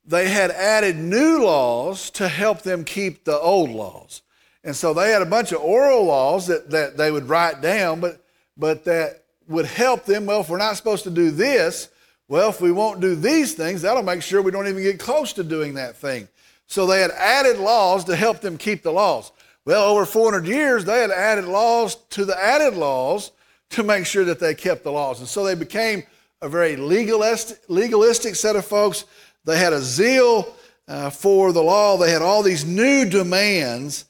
they 0.06 0.30
had 0.30 0.52
added 0.52 0.98
new 0.98 1.44
laws 1.44 2.10
to 2.12 2.28
help 2.28 2.62
them 2.62 2.84
keep 2.84 3.24
the 3.24 3.38
old 3.38 3.72
laws. 3.72 4.22
And 4.64 4.76
so 4.76 4.94
they 4.94 5.12
had 5.12 5.22
a 5.22 5.26
bunch 5.26 5.52
of 5.52 5.62
oral 5.62 6.06
laws 6.06 6.48
that, 6.48 6.70
that 6.72 6.98
they 6.98 7.12
would 7.12 7.30
write 7.30 7.62
down, 7.62 8.00
but, 8.00 8.24
but 8.56 8.84
that 8.86 9.24
would 9.48 9.66
help 9.66 10.06
them. 10.06 10.26
Well, 10.26 10.42
if 10.42 10.50
we're 10.50 10.58
not 10.58 10.78
supposed 10.78 11.04
to 11.04 11.10
do 11.10 11.32
this, 11.32 11.90
well, 12.28 12.50
if 12.50 12.60
we 12.60 12.72
won't 12.72 13.00
do 13.00 13.16
these 13.16 13.54
things, 13.54 13.82
that'll 13.82 14.04
make 14.04 14.22
sure 14.22 14.42
we 14.42 14.52
don't 14.52 14.68
even 14.68 14.84
get 14.84 15.00
close 15.00 15.34
to 15.34 15.44
doing 15.44 15.76
that 15.76 15.96
thing. 15.96 16.28
So 16.66 16.86
they 16.86 17.02
had 17.02 17.12
added 17.12 17.58
laws 17.58 18.04
to 18.06 18.16
help 18.16 18.42
them 18.42 18.58
keep 18.58 18.84
the 18.84 18.92
laws. 18.92 19.32
Well, 19.66 19.84
over 19.90 20.06
400 20.06 20.46
years, 20.46 20.86
they 20.86 21.00
had 21.00 21.12
added 21.12 21.46
laws 21.46 21.96
to 22.12 22.26
the 22.26 22.38
added 22.38 22.76
laws 22.76 23.32
to 23.72 23.84
make 23.84 24.06
sure 24.06 24.26
that 24.26 24.40
they 24.40 24.56
kept 24.56 24.84
the 24.84 24.92
laws. 24.92 25.20
And 25.20 25.28
so 25.28 25.44
they 25.44 25.56
became 25.56 26.04
a 26.42 26.50
very 26.50 26.76
legalistic, 26.76 27.60
legalistic 27.68 28.36
set 28.36 28.56
of 28.56 28.66
folks 28.66 29.06
they 29.48 29.58
had 29.58 29.72
a 29.72 29.80
zeal 29.80 30.54
uh, 30.90 31.10
for 31.10 31.54
the 31.54 31.64
law. 31.64 31.96
They 31.96 32.12
had 32.12 32.22
all 32.22 32.44
these 32.44 32.66
new 32.66 33.10
demands 33.10 34.04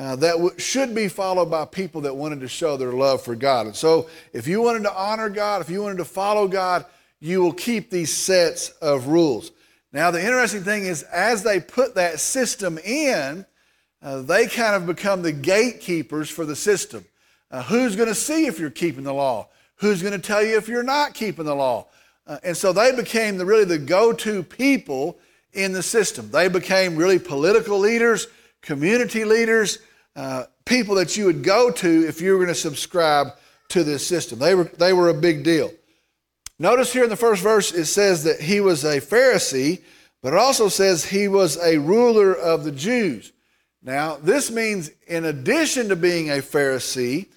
uh, 0.00 0.16
that 0.16 0.32
w- 0.32 0.58
should 0.58 0.94
be 0.94 1.08
followed 1.08 1.50
by 1.50 1.66
people 1.66 2.00
that 2.00 2.16
wanted 2.16 2.40
to 2.40 2.48
show 2.48 2.74
their 2.78 2.92
love 2.92 3.20
for 3.20 3.34
God. 3.34 3.66
And 3.66 3.76
so, 3.76 4.08
if 4.32 4.48
you 4.48 4.62
wanted 4.62 4.84
to 4.84 4.94
honor 4.94 5.28
God, 5.28 5.60
if 5.60 5.68
you 5.68 5.82
wanted 5.82 5.98
to 5.98 6.06
follow 6.06 6.48
God, 6.48 6.86
you 7.20 7.42
will 7.42 7.52
keep 7.52 7.90
these 7.90 8.16
sets 8.16 8.70
of 8.80 9.08
rules. 9.08 9.52
Now, 9.92 10.10
the 10.10 10.24
interesting 10.24 10.62
thing 10.62 10.84
is, 10.84 11.02
as 11.02 11.42
they 11.42 11.60
put 11.60 11.96
that 11.96 12.18
system 12.18 12.78
in, 12.78 13.44
uh, 14.02 14.22
they 14.22 14.46
kind 14.46 14.74
of 14.74 14.86
become 14.86 15.20
the 15.20 15.32
gatekeepers 15.32 16.30
for 16.30 16.46
the 16.46 16.56
system. 16.56 17.04
Uh, 17.50 17.62
who's 17.64 17.94
going 17.94 18.08
to 18.08 18.14
see 18.14 18.46
if 18.46 18.58
you're 18.58 18.70
keeping 18.70 19.04
the 19.04 19.12
law? 19.12 19.48
Who's 19.76 20.00
going 20.00 20.18
to 20.18 20.26
tell 20.26 20.42
you 20.42 20.56
if 20.56 20.66
you're 20.66 20.82
not 20.82 21.12
keeping 21.12 21.44
the 21.44 21.54
law? 21.54 21.88
Uh, 22.26 22.38
and 22.42 22.56
so 22.56 22.72
they 22.72 22.96
became 22.96 23.36
the, 23.36 23.44
really 23.44 23.66
the 23.66 23.76
go 23.76 24.14
to 24.14 24.42
people 24.44 25.18
in 25.52 25.74
the 25.74 25.82
system. 25.82 26.30
They 26.30 26.48
became 26.48 26.96
really 26.96 27.18
political 27.18 27.78
leaders, 27.78 28.28
community 28.62 29.26
leaders, 29.26 29.78
uh, 30.16 30.44
people 30.64 30.94
that 30.96 31.16
you 31.16 31.26
would 31.26 31.42
go 31.42 31.70
to 31.70 32.08
if 32.08 32.20
you 32.20 32.32
were 32.32 32.38
going 32.38 32.48
to 32.48 32.54
subscribe 32.54 33.28
to 33.68 33.84
this 33.84 34.06
system. 34.06 34.38
They 34.38 34.54
were, 34.54 34.64
they 34.64 34.92
were 34.92 35.08
a 35.08 35.14
big 35.14 35.44
deal. 35.44 35.70
Notice 36.58 36.92
here 36.92 37.04
in 37.04 37.10
the 37.10 37.16
first 37.16 37.42
verse, 37.42 37.72
it 37.72 37.86
says 37.86 38.24
that 38.24 38.40
he 38.40 38.60
was 38.60 38.84
a 38.84 39.00
Pharisee, 39.00 39.80
but 40.22 40.34
it 40.34 40.38
also 40.38 40.68
says 40.68 41.04
he 41.04 41.26
was 41.26 41.56
a 41.56 41.78
ruler 41.78 42.34
of 42.34 42.64
the 42.64 42.72
Jews. 42.72 43.32
Now, 43.82 44.16
this 44.16 44.50
means 44.50 44.90
in 45.06 45.24
addition 45.24 45.88
to 45.88 45.96
being 45.96 46.30
a 46.30 46.42
Pharisee, 46.42 47.28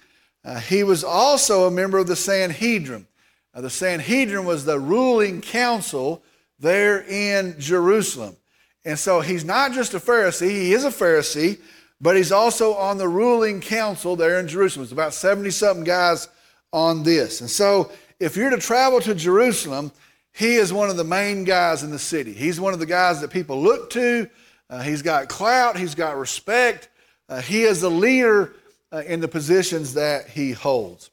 uh, 0.44 0.60
he 0.60 0.82
was 0.82 1.02
also 1.02 1.66
a 1.66 1.70
member 1.70 1.96
of 1.96 2.06
the 2.06 2.16
Sanhedrin. 2.16 3.06
Now, 3.54 3.62
the 3.62 3.70
Sanhedrin 3.70 4.44
was 4.44 4.66
the 4.66 4.78
ruling 4.78 5.40
council 5.40 6.22
there 6.58 7.02
in 7.02 7.58
Jerusalem. 7.58 8.36
And 8.84 8.98
so 8.98 9.20
he's 9.20 9.44
not 9.44 9.72
just 9.72 9.94
a 9.94 9.98
Pharisee, 9.98 10.50
he 10.50 10.74
is 10.74 10.84
a 10.84 10.90
Pharisee, 10.90 11.58
but 12.04 12.18
he's 12.18 12.32
also 12.32 12.74
on 12.74 12.98
the 12.98 13.08
ruling 13.08 13.62
council 13.62 14.14
there 14.14 14.38
in 14.38 14.46
Jerusalem. 14.46 14.82
It's 14.82 14.92
about 14.92 15.14
70 15.14 15.50
something 15.50 15.84
guys 15.84 16.28
on 16.70 17.02
this. 17.02 17.40
And 17.40 17.48
so 17.48 17.90
if 18.20 18.36
you're 18.36 18.50
to 18.50 18.58
travel 18.58 19.00
to 19.00 19.14
Jerusalem, 19.14 19.90
he 20.34 20.56
is 20.56 20.70
one 20.70 20.90
of 20.90 20.98
the 20.98 21.04
main 21.04 21.44
guys 21.44 21.82
in 21.82 21.90
the 21.90 21.98
city. 21.98 22.34
He's 22.34 22.60
one 22.60 22.74
of 22.74 22.78
the 22.78 22.84
guys 22.84 23.22
that 23.22 23.30
people 23.30 23.58
look 23.58 23.88
to. 23.90 24.28
Uh, 24.68 24.82
he's 24.82 25.00
got 25.00 25.30
clout, 25.30 25.78
he's 25.78 25.94
got 25.94 26.18
respect. 26.18 26.90
Uh, 27.26 27.40
he 27.40 27.62
is 27.62 27.80
the 27.80 27.90
leader 27.90 28.52
uh, 28.92 28.98
in 29.06 29.20
the 29.20 29.28
positions 29.28 29.94
that 29.94 30.28
he 30.28 30.52
holds. 30.52 31.08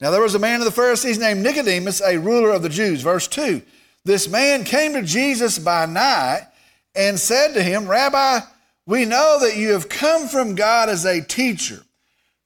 Now 0.00 0.10
there 0.10 0.20
was 0.20 0.34
a 0.34 0.40
man 0.40 0.58
of 0.58 0.64
the 0.64 0.72
Pharisees 0.72 1.16
named 1.16 1.44
Nicodemus, 1.44 2.02
a 2.02 2.18
ruler 2.18 2.50
of 2.50 2.62
the 2.62 2.68
Jews. 2.68 3.02
Verse 3.02 3.28
2 3.28 3.62
This 4.04 4.28
man 4.28 4.64
came 4.64 4.94
to 4.94 5.02
Jesus 5.02 5.60
by 5.60 5.86
night 5.86 6.48
and 6.96 7.20
said 7.20 7.54
to 7.54 7.62
him, 7.62 7.86
Rabbi, 7.86 8.40
we 8.86 9.04
know 9.04 9.38
that 9.40 9.56
you 9.56 9.72
have 9.72 9.88
come 9.88 10.28
from 10.28 10.54
God 10.54 10.88
as 10.88 11.04
a 11.04 11.22
teacher, 11.22 11.82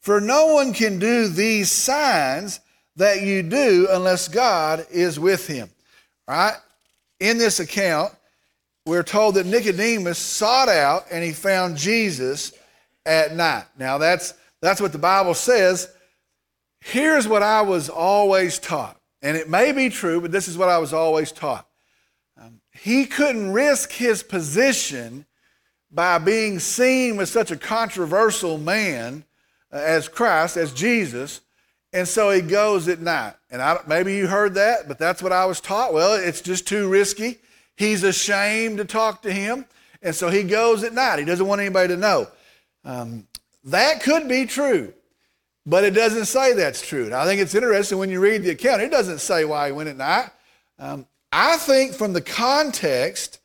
for 0.00 0.20
no 0.20 0.54
one 0.54 0.72
can 0.72 0.98
do 0.98 1.28
these 1.28 1.70
signs 1.70 2.60
that 2.96 3.22
you 3.22 3.42
do 3.42 3.88
unless 3.90 4.28
God 4.28 4.86
is 4.90 5.18
with 5.18 5.46
him. 5.46 5.70
Right? 6.28 6.56
In 7.20 7.38
this 7.38 7.60
account, 7.60 8.12
we're 8.86 9.02
told 9.02 9.36
that 9.36 9.46
Nicodemus 9.46 10.18
sought 10.18 10.68
out 10.68 11.06
and 11.10 11.24
he 11.24 11.32
found 11.32 11.76
Jesus 11.76 12.52
at 13.06 13.34
night. 13.34 13.64
Now 13.78 13.98
that's 13.98 14.34
that's 14.60 14.80
what 14.80 14.92
the 14.92 14.98
Bible 14.98 15.34
says. 15.34 15.88
Here's 16.80 17.26
what 17.26 17.42
I 17.42 17.62
was 17.62 17.88
always 17.88 18.58
taught, 18.58 19.00
and 19.22 19.36
it 19.36 19.48
may 19.48 19.72
be 19.72 19.88
true, 19.88 20.20
but 20.20 20.32
this 20.32 20.48
is 20.48 20.58
what 20.58 20.68
I 20.68 20.78
was 20.78 20.92
always 20.92 21.32
taught. 21.32 21.66
Um, 22.38 22.60
he 22.72 23.06
couldn't 23.06 23.52
risk 23.52 23.90
his 23.92 24.22
position 24.22 25.24
by 25.94 26.18
being 26.18 26.58
seen 26.58 27.16
with 27.16 27.28
such 27.28 27.52
a 27.52 27.56
controversial 27.56 28.58
man 28.58 29.24
uh, 29.72 29.76
as 29.76 30.08
Christ, 30.08 30.56
as 30.56 30.72
Jesus, 30.72 31.40
and 31.92 32.08
so 32.08 32.30
he 32.30 32.40
goes 32.40 32.88
at 32.88 33.00
night. 33.00 33.34
And 33.50 33.62
I, 33.62 33.78
maybe 33.86 34.16
you 34.16 34.26
heard 34.26 34.54
that, 34.54 34.88
but 34.88 34.98
that's 34.98 35.22
what 35.22 35.30
I 35.30 35.46
was 35.46 35.60
taught. 35.60 35.94
Well, 35.94 36.14
it's 36.14 36.40
just 36.40 36.66
too 36.66 36.88
risky. 36.88 37.38
He's 37.76 38.02
ashamed 38.02 38.78
to 38.78 38.84
talk 38.84 39.22
to 39.22 39.32
him, 39.32 39.66
and 40.02 40.14
so 40.14 40.28
he 40.28 40.42
goes 40.42 40.82
at 40.82 40.92
night. 40.92 41.20
He 41.20 41.24
doesn't 41.24 41.46
want 41.46 41.60
anybody 41.60 41.94
to 41.94 41.96
know. 41.96 42.26
Um, 42.84 43.28
that 43.62 44.02
could 44.02 44.28
be 44.28 44.46
true, 44.46 44.92
but 45.64 45.84
it 45.84 45.92
doesn't 45.92 46.26
say 46.26 46.54
that's 46.54 46.86
true. 46.86 47.04
And 47.04 47.14
I 47.14 47.24
think 47.24 47.40
it's 47.40 47.54
interesting 47.54 47.98
when 47.98 48.10
you 48.10 48.20
read 48.20 48.42
the 48.42 48.50
account, 48.50 48.82
it 48.82 48.90
doesn't 48.90 49.20
say 49.20 49.44
why 49.44 49.68
he 49.68 49.72
went 49.72 49.88
at 49.88 49.96
night. 49.96 50.30
Um, 50.78 51.06
I 51.32 51.56
think 51.56 51.94
from 51.94 52.12
the 52.12 52.20
context 52.20 53.38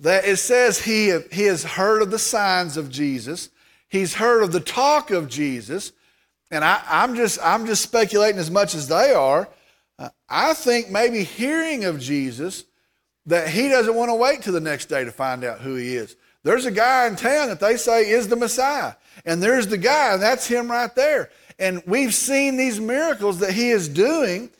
that 0.00 0.24
it 0.24 0.38
says 0.38 0.80
he, 0.82 1.18
he 1.30 1.44
has 1.44 1.62
heard 1.62 2.02
of 2.02 2.10
the 2.10 2.18
signs 2.18 2.76
of 2.76 2.90
Jesus, 2.90 3.50
he's 3.88 4.14
heard 4.14 4.42
of 4.42 4.52
the 4.52 4.60
talk 4.60 5.10
of 5.10 5.28
Jesus, 5.28 5.92
and 6.50 6.64
I, 6.64 6.82
am 6.88 7.14
just, 7.14 7.38
I'm 7.42 7.66
just 7.66 7.82
speculating 7.82 8.40
as 8.40 8.50
much 8.50 8.74
as 8.74 8.88
they 8.88 9.12
are. 9.12 9.48
Uh, 9.98 10.08
I 10.28 10.54
think 10.54 10.90
maybe 10.90 11.22
hearing 11.22 11.84
of 11.84 12.00
Jesus 12.00 12.64
that 13.26 13.48
he 13.48 13.68
doesn't 13.68 13.94
want 13.94 14.08
to 14.08 14.14
wait 14.14 14.42
till 14.42 14.54
the 14.54 14.60
next 14.60 14.86
day 14.86 15.04
to 15.04 15.12
find 15.12 15.44
out 15.44 15.60
who 15.60 15.76
he 15.76 15.94
is. 15.94 16.16
There's 16.42 16.64
a 16.64 16.70
guy 16.70 17.06
in 17.06 17.16
town 17.16 17.48
that 17.48 17.60
they 17.60 17.76
say 17.76 18.08
is 18.08 18.26
the 18.28 18.36
Messiah. 18.36 18.94
And 19.24 19.42
there's 19.42 19.66
the 19.66 19.78
guy, 19.78 20.14
and 20.14 20.22
that's 20.22 20.46
him 20.46 20.70
right 20.70 20.92
there. 20.94 21.30
And 21.58 21.82
we've 21.86 22.14
seen 22.14 22.56
these 22.56 22.80
miracles 22.80 23.40
that 23.40 23.52
he 23.52 23.70
is 23.70 23.88
doing. 23.88 24.50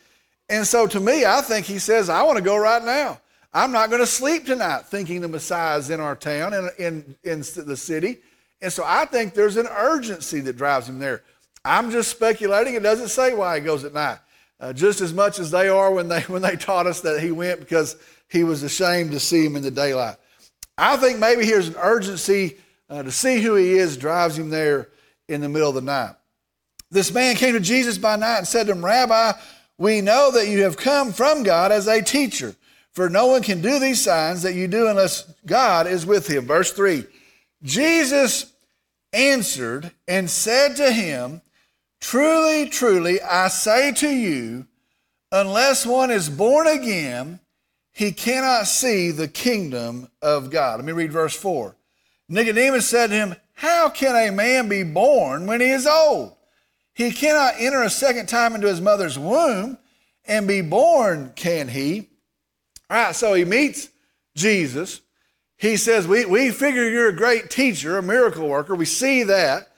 And 0.49 0.67
so 0.67 0.87
to 0.87 1.01
me, 1.01 1.25
I 1.25 1.41
think 1.41 1.65
he 1.65 1.79
says, 1.79 2.11
I 2.11 2.23
want 2.23 2.37
to 2.37 2.45
go 2.45 2.57
right 2.59 2.85
now. 2.85 3.21
I'm 3.53 3.73
not 3.73 3.91
going 3.91 4.03
to 4.03 4.07
sleep 4.07 4.47
tonight 4.47 4.87
thinking 4.87 5.21
the 5.21 5.29
Messiah 5.29 5.79
is 5.79 5.91
in 5.91 6.01
our 6.01 6.15
town, 6.15 6.55
in, 6.55 6.71
in, 6.79 7.17
in 7.25 7.39
the 7.41 7.77
city. 7.77 8.19
And 8.63 8.73
so 8.73 8.85
I 8.87 9.07
think 9.07 9.35
there's 9.35 9.57
an 9.57 9.67
urgency 9.67 10.41
that 10.41 10.57
drives 10.57 10.89
him 10.89 10.99
there. 10.99 11.23
I'm 11.65 11.91
just 11.91 12.11
speculating. 12.11 12.75
It 12.75 12.83
doesn't 12.83 13.09
say 13.09 13.35
why 13.35 13.59
he 13.59 13.65
goes 13.65 13.85
at 13.85 13.93
night. 13.93 14.19
Uh, 14.61 14.73
just 14.73 15.01
as 15.01 15.15
much 15.15 15.39
as 15.39 15.51
they 15.51 15.69
are 15.69 15.91
when 15.91 16.09
they, 16.09 16.21
when 16.29 16.43
they 16.43 16.57
taught 16.57 16.87
us 16.87 17.01
that 17.01 17.21
he 17.21 17.33
went 17.33 17.61
because 17.61 17.97
he 18.29 18.45
was 18.45 18.63
ashamed 18.63 19.11
to 19.13 19.21
see 19.21 19.45
him 19.45 19.57
in 19.57 19.63
the 19.63 19.71
daylight. 19.71 20.17
I 20.79 20.97
think 20.97 21.19
maybe 21.19 21.45
here's 21.45 21.69
an 21.69 21.77
urgency 21.77 22.57
uh, 22.89 23.03
to 23.03 23.11
see 23.11 23.41
who 23.41 23.55
he 23.55 23.73
is 23.73 23.97
drives 23.97 24.39
him 24.39 24.51
there 24.51 24.89
in 25.29 25.41
the 25.41 25.49
middle 25.49 25.69
of 25.69 25.75
the 25.75 25.81
night. 25.81 26.15
This 26.91 27.13
man 27.13 27.37
came 27.37 27.55
to 27.55 27.61
Jesus 27.61 27.99
by 27.99 28.17
night 28.17 28.39
and 28.39 28.49
said 28.49 28.67
to 28.67 28.73
him, 28.73 28.85
Rabbi, 28.85 29.33
we 29.79 30.01
know 30.01 30.31
that 30.33 30.49
you 30.49 30.65
have 30.65 30.77
come 30.77 31.13
from 31.13 31.43
God 31.43 31.73
as 31.73 31.87
a 31.87 32.03
teacher, 32.03 32.55
for 32.93 33.09
no 33.09 33.27
one 33.27 33.43
can 33.43 33.61
do 33.61 33.79
these 33.79 34.03
signs 34.03 34.43
that 34.43 34.55
you 34.55 34.69
do 34.69 34.89
unless 34.89 35.33
God 35.47 35.87
is 35.87 36.05
with 36.05 36.27
him. 36.27 36.47
Verse 36.47 36.73
3 36.73 37.05
Jesus 37.63 38.53
answered 39.13 39.93
and 40.09 40.31
said 40.31 40.77
to 40.77 40.93
him, 40.93 41.43
Truly, 42.01 42.69
truly, 42.69 43.21
I 43.21 43.49
say 43.49 43.93
to 43.93 44.09
you, 44.09 44.67
unless 45.31 45.85
one 45.85 46.11
is 46.11 46.29
born 46.31 46.67
again, 46.67 47.41
he 47.93 48.13
cannot 48.13 48.67
see 48.67 49.11
the 49.11 49.29
kingdom 49.29 50.09
of 50.23 50.51
God. 50.51 50.77
Let 50.77 50.87
me 50.87 50.93
read 50.93 51.13
verse 51.13 51.37
4. 51.37 51.77
Nicodemus 52.29 52.89
said 52.89 53.09
to 53.09 53.17
him, 53.17 53.37
How 53.55 53.91
can 53.91 54.17
a 54.17 54.33
man 54.33 54.69
be 54.69 54.83
born 54.83 55.47
when 55.47 55.61
he 55.61 55.71
is 55.71 55.87
old? 55.87 56.37
He 56.95 57.13
cannot 57.13 57.55
enter 57.59 57.83
a 57.83 57.91
second 57.91 58.29
time 58.29 58.55
into 58.55 58.69
his 58.69 58.81
mother's 58.81 59.19
womb 59.19 59.79
and 60.25 60.47
be 60.47 60.61
born, 60.61 61.33
can 61.35 61.69
he? 61.69 62.10
All 62.91 62.97
right, 62.97 63.15
so 63.15 63.35
he 63.35 63.45
meets 63.45 63.89
Jesus. 64.35 65.01
He 65.57 65.77
says, 65.77 66.09
We, 66.09 66.25
we 66.25 66.51
figure 66.51 66.91
you're 66.91 67.11
a 67.11 67.17
great 67.17 67.49
teacher, 67.49 67.99
a 67.99 68.03
miracle 68.03 68.49
worker. 68.49 68.75
We 68.75 68.85
see 68.85 69.23
that. 69.23 69.69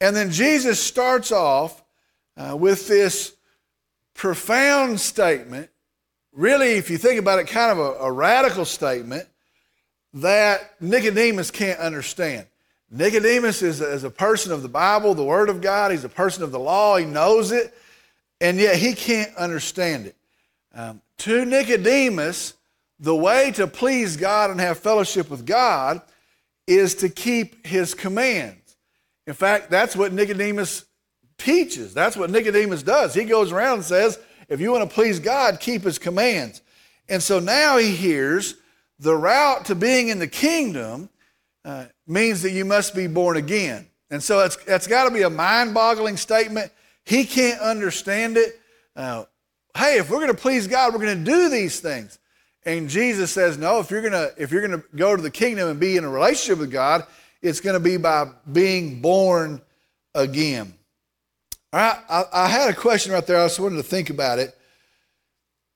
And 0.00 0.14
then 0.14 0.30
Jesus 0.30 0.78
starts 0.78 1.32
off 1.32 1.82
uh, 2.36 2.54
with 2.54 2.86
this 2.86 3.34
profound 4.12 5.00
statement. 5.00 5.70
Really, 6.32 6.72
if 6.72 6.90
you 6.90 6.98
think 6.98 7.18
about 7.18 7.38
it, 7.38 7.46
kind 7.46 7.72
of 7.72 7.78
a, 7.78 8.04
a 8.04 8.12
radical 8.12 8.66
statement 8.66 9.26
that 10.12 10.80
Nicodemus 10.82 11.50
can't 11.50 11.80
understand. 11.80 12.46
Nicodemus 12.90 13.62
is 13.62 13.80
a, 13.80 13.90
is 13.90 14.04
a 14.04 14.10
person 14.10 14.52
of 14.52 14.62
the 14.62 14.68
Bible, 14.68 15.14
the 15.14 15.24
Word 15.24 15.48
of 15.48 15.62
God. 15.62 15.92
He's 15.92 16.04
a 16.04 16.10
person 16.10 16.42
of 16.42 16.52
the 16.52 16.58
law. 16.58 16.96
He 16.96 17.06
knows 17.06 17.52
it, 17.52 17.72
and 18.40 18.58
yet 18.58 18.76
he 18.76 18.92
can't 18.92 19.34
understand 19.36 20.06
it. 20.06 20.16
Um, 20.74 21.00
to 21.18 21.44
Nicodemus, 21.44 22.54
the 22.98 23.14
way 23.14 23.52
to 23.52 23.66
please 23.66 24.16
God 24.16 24.50
and 24.50 24.60
have 24.60 24.78
fellowship 24.78 25.30
with 25.30 25.46
God 25.46 26.02
is 26.66 26.96
to 26.96 27.08
keep 27.08 27.66
his 27.66 27.94
commands. 27.94 28.76
In 29.26 29.34
fact, 29.34 29.70
that's 29.70 29.94
what 29.94 30.12
Nicodemus 30.12 30.84
teaches. 31.38 31.94
That's 31.94 32.16
what 32.16 32.30
Nicodemus 32.30 32.82
does. 32.82 33.14
He 33.14 33.24
goes 33.24 33.52
around 33.52 33.74
and 33.74 33.84
says, 33.84 34.18
if 34.48 34.60
you 34.60 34.72
want 34.72 34.88
to 34.88 34.94
please 34.94 35.20
God, 35.20 35.60
keep 35.60 35.82
his 35.82 35.98
commands. 35.98 36.60
And 37.08 37.22
so 37.22 37.38
now 37.38 37.78
he 37.78 37.94
hears 37.94 38.56
the 38.98 39.14
route 39.14 39.66
to 39.66 39.74
being 39.74 40.08
in 40.08 40.18
the 40.18 40.26
kingdom 40.28 41.08
uh, 41.64 41.86
means 42.06 42.42
that 42.42 42.50
you 42.50 42.64
must 42.64 42.94
be 42.94 43.06
born 43.06 43.36
again. 43.36 43.86
And 44.10 44.22
so 44.22 44.40
it's, 44.40 44.58
it's 44.66 44.86
got 44.86 45.04
to 45.04 45.10
be 45.10 45.22
a 45.22 45.30
mind 45.30 45.74
boggling 45.74 46.16
statement. 46.16 46.70
He 47.04 47.24
can't 47.24 47.60
understand 47.60 48.36
it. 48.36 48.60
Uh, 48.94 49.24
hey, 49.76 49.98
if 49.98 50.10
we're 50.10 50.18
going 50.18 50.28
to 50.28 50.34
please 50.34 50.66
God, 50.66 50.92
we're 50.92 51.00
going 51.00 51.24
to 51.24 51.30
do 51.30 51.48
these 51.48 51.80
things. 51.80 52.18
And 52.66 52.88
Jesus 52.88 53.30
says, 53.30 53.58
no, 53.58 53.80
if 53.80 53.90
you're 53.90 54.00
going 54.00 54.12
to 54.12 54.32
if 54.38 54.50
you're 54.50 54.66
going 54.66 54.80
to 54.80 54.86
go 54.96 55.14
to 55.14 55.22
the 55.22 55.30
kingdom 55.30 55.68
and 55.68 55.78
be 55.78 55.96
in 55.96 56.04
a 56.04 56.08
relationship 56.08 56.58
with 56.58 56.70
God, 56.70 57.06
it's 57.42 57.60
going 57.60 57.74
to 57.74 57.80
be 57.80 57.96
by 57.98 58.30
being 58.50 59.02
born 59.02 59.60
again. 60.14 60.72
All 61.72 61.80
right, 61.80 61.98
I, 62.08 62.24
I 62.32 62.48
had 62.48 62.70
a 62.70 62.74
question 62.74 63.12
right 63.12 63.26
there. 63.26 63.40
I 63.40 63.44
just 63.46 63.60
wanted 63.60 63.76
to 63.76 63.82
think 63.82 64.08
about 64.08 64.38
it. 64.38 64.56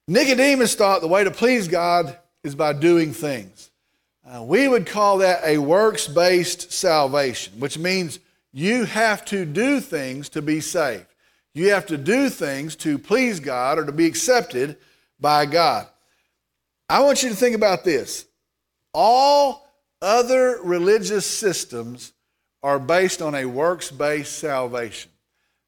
Nicodemus 0.06 0.74
thought 0.74 1.02
the 1.02 1.08
way 1.08 1.24
to 1.24 1.30
please 1.30 1.68
God 1.68 2.16
is 2.42 2.54
by 2.54 2.72
doing 2.72 3.12
things. 3.12 3.70
Uh, 4.26 4.42
we 4.42 4.68
would 4.68 4.86
call 4.86 5.18
that 5.18 5.40
a 5.44 5.58
works 5.58 6.06
based 6.06 6.72
salvation, 6.72 7.60
which 7.60 7.76
means 7.76 8.18
you 8.52 8.84
have 8.84 9.24
to 9.26 9.44
do 9.44 9.80
things 9.80 10.30
to 10.30 10.40
be 10.40 10.60
saved. 10.60 11.04
You 11.58 11.70
have 11.70 11.86
to 11.86 11.98
do 11.98 12.30
things 12.30 12.76
to 12.76 12.98
please 12.98 13.40
God 13.40 13.78
or 13.78 13.84
to 13.84 13.92
be 13.92 14.06
accepted 14.06 14.76
by 15.18 15.44
God. 15.44 15.88
I 16.88 17.00
want 17.00 17.22
you 17.22 17.30
to 17.30 17.34
think 17.34 17.56
about 17.56 17.84
this. 17.84 18.26
All 18.94 19.68
other 20.00 20.60
religious 20.62 21.26
systems 21.26 22.12
are 22.62 22.78
based 22.78 23.20
on 23.20 23.34
a 23.34 23.44
works 23.44 23.90
based 23.90 24.38
salvation. 24.38 25.10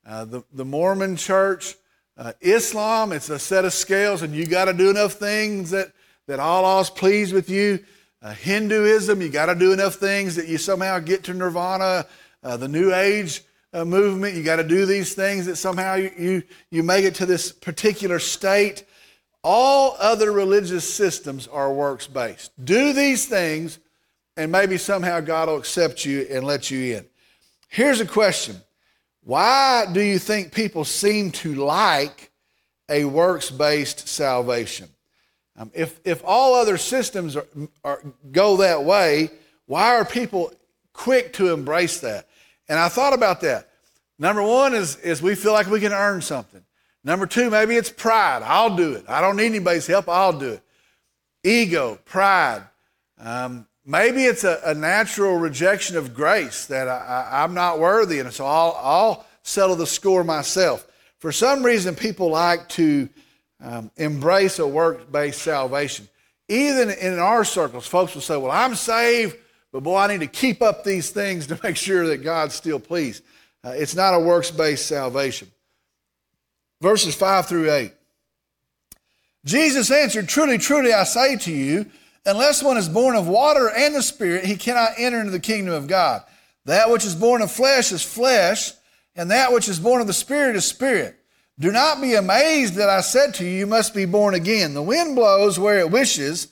Uh, 0.06 0.25
the, 0.25 0.42
the 0.52 0.64
Mormon 0.64 1.16
church, 1.16 1.75
uh, 2.16 2.32
Islam, 2.40 3.12
it's 3.12 3.28
a 3.28 3.38
set 3.38 3.64
of 3.64 3.73
scales, 3.73 4.23
and 4.23 4.35
you 4.35 4.47
got 4.47 4.66
to 4.66 4.73
do 4.73 4.90
enough 4.90 5.14
things 5.14 5.70
that 5.70 5.92
that 6.28 6.38
Allah's 6.38 6.90
pleased 6.90 7.35
with 7.35 7.50
you. 7.50 7.80
Uh, 8.23 8.32
Hinduism, 8.32 9.20
you 9.20 9.28
got 9.28 9.47
to 9.47 9.56
do 9.56 9.73
enough 9.73 9.97
things 9.97 10.37
that 10.37 10.47
you 10.47 10.59
somehow 10.59 11.00
get 11.00 11.25
to 11.25 11.35
nirvana. 11.35 12.06
Uh, 12.44 12.56
the 12.56 12.68
New 12.68 12.94
Age 12.94 13.42
uh, 13.72 13.84
movement, 13.84 14.34
you 14.34 14.42
got 14.42 14.56
to 14.56 14.64
do 14.64 14.86
these 14.86 15.14
things 15.14 15.46
that 15.46 15.56
somehow 15.56 15.94
you, 15.94 16.10
you, 16.18 16.42
you 16.70 16.82
make 16.82 17.04
it 17.04 17.14
to 17.16 17.26
this 17.26 17.52
particular 17.52 18.18
state. 18.18 18.84
All 19.42 19.96
other 19.98 20.32
religious 20.32 20.92
systems 20.92 21.46
are 21.46 21.72
works 21.72 22.06
based. 22.06 22.52
Do 22.64 22.92
these 22.92 23.26
things, 23.26 23.78
and 24.36 24.50
maybe 24.50 24.76
somehow 24.76 25.20
God 25.20 25.48
will 25.48 25.56
accept 25.56 26.04
you 26.04 26.26
and 26.30 26.44
let 26.44 26.70
you 26.70 26.96
in. 26.96 27.06
Here's 27.68 28.00
a 28.00 28.06
question 28.06 28.60
Why 29.22 29.86
do 29.92 30.00
you 30.00 30.18
think 30.18 30.52
people 30.52 30.84
seem 30.84 31.30
to 31.32 31.54
like 31.54 32.32
a 32.88 33.04
works 33.04 33.50
based 33.50 34.08
salvation? 34.08 34.88
Um, 35.56 35.70
if, 35.74 36.00
if 36.04 36.22
all 36.24 36.54
other 36.54 36.78
systems 36.78 37.36
are, 37.36 37.46
are, 37.84 38.02
go 38.32 38.56
that 38.58 38.84
way, 38.84 39.30
why 39.66 39.94
are 39.94 40.04
people 40.04 40.52
quick 40.92 41.34
to 41.34 41.52
embrace 41.52 42.00
that? 42.00 42.26
And 42.70 42.78
I 42.78 42.88
thought 42.88 43.12
about 43.12 43.42
that. 43.42 43.68
Number 44.18 44.42
one 44.42 44.72
is, 44.74 44.96
is 44.96 45.20
we 45.20 45.34
feel 45.34 45.52
like 45.52 45.66
we 45.66 45.80
can 45.80 45.92
earn 45.92 46.22
something. 46.22 46.64
Number 47.04 47.26
two, 47.26 47.50
maybe 47.50 47.76
it's 47.76 47.90
pride. 47.90 48.42
I'll 48.42 48.74
do 48.74 48.94
it. 48.94 49.04
I 49.08 49.20
don't 49.20 49.36
need 49.36 49.46
anybody's 49.46 49.86
help. 49.86 50.08
I'll 50.08 50.38
do 50.38 50.52
it. 50.52 50.62
Ego, 51.44 51.98
pride. 52.06 52.62
Um, 53.18 53.66
Maybe 53.90 54.24
it's 54.24 54.44
a, 54.44 54.60
a 54.64 54.74
natural 54.74 55.36
rejection 55.36 55.96
of 55.96 56.14
grace 56.14 56.66
that 56.66 56.86
I, 56.86 57.42
am 57.42 57.54
not 57.54 57.78
worthy, 57.78 58.20
and 58.20 58.32
so 58.32 58.46
I'll, 58.46 58.78
I'll, 58.80 59.26
settle 59.42 59.74
the 59.74 59.86
score 59.86 60.22
myself. 60.22 60.86
For 61.18 61.32
some 61.32 61.64
reason, 61.64 61.94
people 61.96 62.30
like 62.30 62.68
to 62.70 63.08
um, 63.60 63.90
embrace 63.96 64.58
a 64.58 64.66
work 64.66 65.10
based 65.10 65.40
salvation. 65.40 66.08
Even 66.48 66.90
in 66.90 67.18
our 67.18 67.42
circles, 67.42 67.86
folks 67.86 68.14
will 68.14 68.20
say, 68.20 68.36
Well, 68.36 68.50
I'm 68.50 68.74
saved, 68.74 69.36
but 69.72 69.82
boy, 69.82 69.96
I 69.96 70.06
need 70.08 70.20
to 70.20 70.26
keep 70.26 70.62
up 70.62 70.84
these 70.84 71.10
things 71.10 71.46
to 71.48 71.58
make 71.64 71.76
sure 71.76 72.06
that 72.08 72.18
God's 72.18 72.54
still 72.54 72.80
pleased. 72.80 73.22
Uh, 73.64 73.70
it's 73.70 73.94
not 73.94 74.14
a 74.14 74.20
works 74.20 74.50
based 74.50 74.86
salvation. 74.86 75.48
Verses 76.80 77.14
5 77.14 77.46
through 77.46 77.70
8. 77.70 77.92
Jesus 79.44 79.90
answered, 79.90 80.28
Truly, 80.28 80.58
truly, 80.58 80.92
I 80.92 81.04
say 81.04 81.36
to 81.36 81.52
you, 81.52 81.86
unless 82.24 82.62
one 82.62 82.76
is 82.76 82.88
born 82.88 83.16
of 83.16 83.28
water 83.28 83.70
and 83.70 83.94
the 83.94 84.02
Spirit, 84.02 84.44
he 84.44 84.56
cannot 84.56 84.92
enter 84.98 85.20
into 85.20 85.32
the 85.32 85.40
kingdom 85.40 85.74
of 85.74 85.86
God. 85.86 86.22
That 86.66 86.90
which 86.90 87.04
is 87.04 87.14
born 87.14 87.42
of 87.42 87.50
flesh 87.50 87.92
is 87.92 88.02
flesh, 88.02 88.72
and 89.14 89.30
that 89.30 89.52
which 89.52 89.68
is 89.68 89.80
born 89.80 90.00
of 90.00 90.06
the 90.06 90.12
Spirit 90.12 90.56
is 90.56 90.64
spirit. 90.64 91.16
Do 91.58 91.70
not 91.70 92.00
be 92.00 92.14
amazed 92.14 92.74
that 92.74 92.88
I 92.88 93.02
said 93.02 93.34
to 93.34 93.44
you, 93.44 93.50
You 93.50 93.66
must 93.66 93.94
be 93.94 94.06
born 94.06 94.34
again. 94.34 94.72
The 94.74 94.82
wind 94.82 95.16
blows 95.16 95.58
where 95.58 95.78
it 95.78 95.90
wishes, 95.90 96.48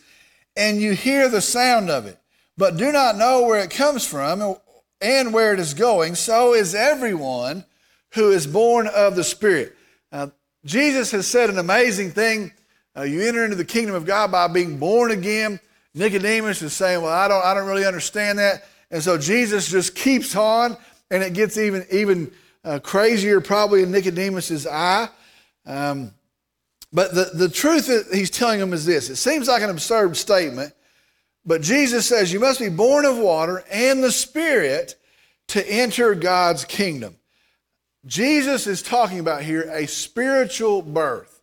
and 0.56 0.80
you 0.80 0.92
hear 0.92 1.28
the 1.28 1.40
sound 1.40 1.88
of 1.88 2.06
it, 2.06 2.18
but 2.58 2.76
do 2.76 2.92
not 2.92 3.16
know 3.16 3.46
where 3.46 3.60
it 3.60 3.70
comes 3.70 4.06
from 4.06 4.56
and 5.00 5.32
where 5.32 5.54
it 5.54 5.60
is 5.60 5.72
going. 5.72 6.14
So 6.16 6.52
is 6.52 6.74
everyone 6.74 7.64
who 8.14 8.30
is 8.30 8.46
born 8.46 8.86
of 8.88 9.16
the 9.16 9.24
Spirit. 9.24 9.74
Jesus 10.64 11.10
has 11.12 11.26
said 11.26 11.50
an 11.50 11.58
amazing 11.58 12.10
thing 12.10 12.52
uh, 12.96 13.02
you 13.02 13.22
enter 13.22 13.44
into 13.44 13.56
the 13.56 13.64
kingdom 13.64 13.94
of 13.94 14.04
God 14.04 14.32
by 14.32 14.48
being 14.48 14.78
born 14.78 15.12
again. 15.12 15.60
Nicodemus 15.94 16.62
is 16.62 16.72
saying, 16.72 17.00
Well, 17.00 17.12
I 17.12 17.28
don't, 17.28 17.44
I 17.44 17.54
don't 17.54 17.66
really 17.66 17.86
understand 17.86 18.38
that. 18.38 18.66
And 18.90 19.02
so 19.02 19.16
Jesus 19.16 19.70
just 19.70 19.94
keeps 19.94 20.34
on, 20.34 20.76
and 21.10 21.22
it 21.22 21.32
gets 21.32 21.56
even, 21.56 21.86
even 21.92 22.32
uh, 22.64 22.80
crazier, 22.80 23.40
probably 23.40 23.82
in 23.82 23.92
Nicodemus's 23.92 24.66
eye. 24.66 25.08
Um, 25.64 26.12
but 26.92 27.14
the, 27.14 27.30
the 27.34 27.48
truth 27.48 27.86
that 27.86 28.06
he's 28.12 28.30
telling 28.30 28.58
him 28.58 28.72
is 28.72 28.84
this 28.84 29.10
it 29.10 29.16
seems 29.16 29.46
like 29.46 29.62
an 29.62 29.70
absurd 29.70 30.16
statement, 30.16 30.74
but 31.48 31.62
Jesus 31.62 32.06
says, 32.06 32.30
You 32.30 32.40
must 32.40 32.60
be 32.60 32.68
born 32.68 33.06
of 33.06 33.16
water 33.16 33.64
and 33.72 34.04
the 34.04 34.12
Spirit 34.12 34.96
to 35.48 35.66
enter 35.66 36.14
God's 36.14 36.66
kingdom. 36.66 37.16
Jesus 38.04 38.66
is 38.66 38.82
talking 38.82 39.18
about 39.18 39.42
here 39.42 39.62
a 39.72 39.86
spiritual 39.86 40.82
birth. 40.82 41.40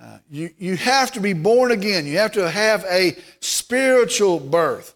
Uh, 0.00 0.18
you, 0.30 0.50
you 0.56 0.76
have 0.76 1.12
to 1.12 1.20
be 1.20 1.34
born 1.34 1.72
again. 1.72 2.06
You 2.06 2.16
have 2.18 2.32
to 2.32 2.50
have 2.50 2.84
a 2.88 3.16
spiritual 3.40 4.40
birth. 4.40 4.94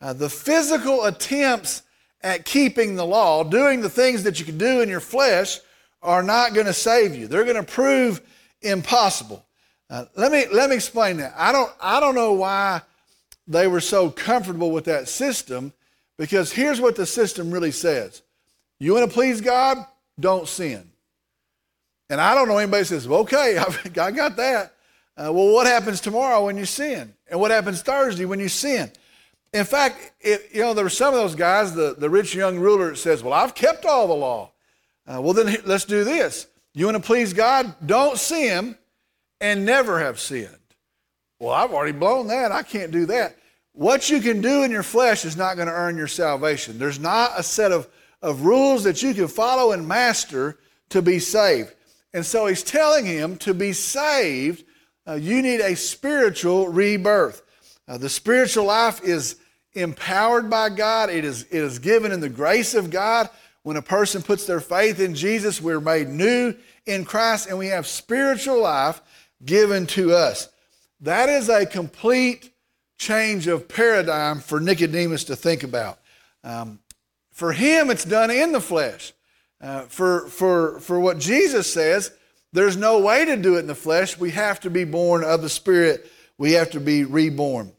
Uh, 0.00 0.14
the 0.14 0.30
physical 0.30 1.04
attempts 1.04 1.82
at 2.22 2.46
keeping 2.46 2.96
the 2.96 3.04
law, 3.04 3.44
doing 3.44 3.82
the 3.82 3.90
things 3.90 4.22
that 4.22 4.40
you 4.40 4.46
can 4.46 4.56
do 4.56 4.80
in 4.80 4.88
your 4.88 5.00
flesh, 5.00 5.58
are 6.02 6.22
not 6.22 6.54
going 6.54 6.66
to 6.66 6.72
save 6.72 7.14
you. 7.14 7.26
They're 7.26 7.44
going 7.44 7.56
to 7.56 7.62
prove 7.62 8.22
impossible. 8.62 9.44
Uh, 9.90 10.06
let 10.16 10.32
me 10.32 10.46
let 10.52 10.70
me 10.70 10.76
explain 10.76 11.18
that. 11.18 11.34
I 11.36 11.52
don't 11.52 11.70
I 11.80 12.00
don't 12.00 12.14
know 12.14 12.32
why 12.32 12.80
they 13.50 13.66
were 13.66 13.80
so 13.80 14.10
comfortable 14.10 14.70
with 14.70 14.84
that 14.86 15.08
system, 15.08 15.74
because 16.16 16.52
here's 16.52 16.80
what 16.80 16.96
the 16.96 17.06
system 17.06 17.50
really 17.50 17.72
says: 17.72 18.22
You 18.78 18.94
want 18.94 19.10
to 19.10 19.14
please 19.14 19.40
God, 19.42 19.84
don't 20.18 20.48
sin. 20.48 20.90
And 22.10 22.20
I 22.20 22.34
don't 22.34 22.48
know 22.48 22.58
anybody 22.58 22.84
says, 22.84 23.06
well, 23.06 23.20
okay, 23.20 23.56
I 24.00 24.10
got 24.10 24.36
that. 24.36 24.74
Uh, 25.16 25.32
well, 25.32 25.52
what 25.52 25.66
happens 25.66 26.00
tomorrow 26.00 26.44
when 26.44 26.56
you 26.56 26.64
sin? 26.64 27.14
And 27.30 27.38
what 27.40 27.52
happens 27.52 27.82
Thursday 27.82 28.24
when 28.24 28.40
you 28.40 28.48
sin? 28.48 28.90
In 29.52 29.64
fact, 29.64 30.12
it, 30.20 30.48
you 30.52 30.60
know, 30.60 30.74
there 30.74 30.84
were 30.84 30.90
some 30.90 31.14
of 31.14 31.20
those 31.20 31.34
guys, 31.34 31.74
the, 31.74 31.94
the 31.96 32.10
rich 32.10 32.34
young 32.34 32.58
ruler 32.58 32.94
says, 32.96 33.22
well, 33.22 33.32
I've 33.32 33.54
kept 33.54 33.84
all 33.84 34.08
the 34.08 34.14
law. 34.14 34.50
Uh, 35.06 35.20
well, 35.20 35.32
then 35.32 35.56
let's 35.64 35.84
do 35.84 36.04
this. 36.04 36.46
You 36.74 36.86
want 36.86 36.96
to 36.96 37.02
please 37.02 37.32
God? 37.32 37.74
Don't 37.84 38.18
sin 38.18 38.76
and 39.40 39.64
never 39.64 40.00
have 40.00 40.18
sinned. 40.18 40.56
Well, 41.38 41.52
I've 41.52 41.72
already 41.72 41.96
blown 41.96 42.28
that. 42.28 42.52
I 42.52 42.62
can't 42.62 42.90
do 42.90 43.06
that. 43.06 43.36
What 43.72 44.10
you 44.10 44.20
can 44.20 44.40
do 44.40 44.62
in 44.62 44.70
your 44.70 44.82
flesh 44.82 45.24
is 45.24 45.36
not 45.36 45.56
going 45.56 45.68
to 45.68 45.74
earn 45.74 45.96
your 45.96 46.08
salvation. 46.08 46.78
There's 46.78 46.98
not 46.98 47.32
a 47.36 47.42
set 47.42 47.72
of, 47.72 47.88
of 48.20 48.42
rules 48.42 48.84
that 48.84 49.02
you 49.02 49.14
can 49.14 49.28
follow 49.28 49.72
and 49.72 49.86
master 49.86 50.58
to 50.90 51.00
be 51.00 51.18
saved. 51.18 51.72
And 52.12 52.26
so 52.26 52.46
he's 52.46 52.62
telling 52.62 53.06
him 53.06 53.36
to 53.38 53.54
be 53.54 53.72
saved, 53.72 54.64
uh, 55.06 55.14
you 55.14 55.40
need 55.42 55.60
a 55.60 55.76
spiritual 55.76 56.68
rebirth. 56.68 57.42
Uh, 57.86 57.98
the 57.98 58.08
spiritual 58.08 58.64
life 58.64 59.02
is 59.02 59.36
empowered 59.72 60.50
by 60.50 60.68
God, 60.68 61.10
it 61.10 61.24
is, 61.24 61.44
it 61.44 61.62
is 61.62 61.78
given 61.78 62.10
in 62.10 62.20
the 62.20 62.28
grace 62.28 62.74
of 62.74 62.90
God. 62.90 63.28
When 63.62 63.76
a 63.76 63.82
person 63.82 64.22
puts 64.22 64.46
their 64.46 64.60
faith 64.60 65.00
in 65.00 65.14
Jesus, 65.14 65.60
we're 65.60 65.80
made 65.80 66.08
new 66.08 66.54
in 66.86 67.04
Christ 67.04 67.48
and 67.48 67.58
we 67.58 67.68
have 67.68 67.86
spiritual 67.86 68.60
life 68.62 69.00
given 69.44 69.86
to 69.88 70.14
us. 70.14 70.48
That 71.00 71.28
is 71.28 71.48
a 71.48 71.66
complete 71.66 72.49
change 73.00 73.46
of 73.46 73.66
paradigm 73.66 74.40
for 74.40 74.60
Nicodemus 74.60 75.24
to 75.24 75.34
think 75.34 75.62
about. 75.62 75.98
Um, 76.44 76.80
for 77.32 77.52
him, 77.52 77.90
it's 77.90 78.04
done 78.04 78.30
in 78.30 78.52
the 78.52 78.60
flesh. 78.60 79.14
Uh, 79.58 79.82
for, 79.82 80.28
for, 80.28 80.78
for 80.80 81.00
what 81.00 81.18
Jesus 81.18 81.72
says, 81.72 82.12
there's 82.52 82.76
no 82.76 82.98
way 82.98 83.24
to 83.24 83.36
do 83.36 83.56
it 83.56 83.60
in 83.60 83.66
the 83.66 83.74
flesh. 83.74 84.18
We 84.18 84.30
have 84.32 84.60
to 84.60 84.70
be 84.70 84.84
born 84.84 85.24
of 85.24 85.40
the 85.40 85.48
Spirit, 85.48 86.10
we 86.36 86.52
have 86.52 86.70
to 86.72 86.80
be 86.80 87.04
reborn. 87.04 87.72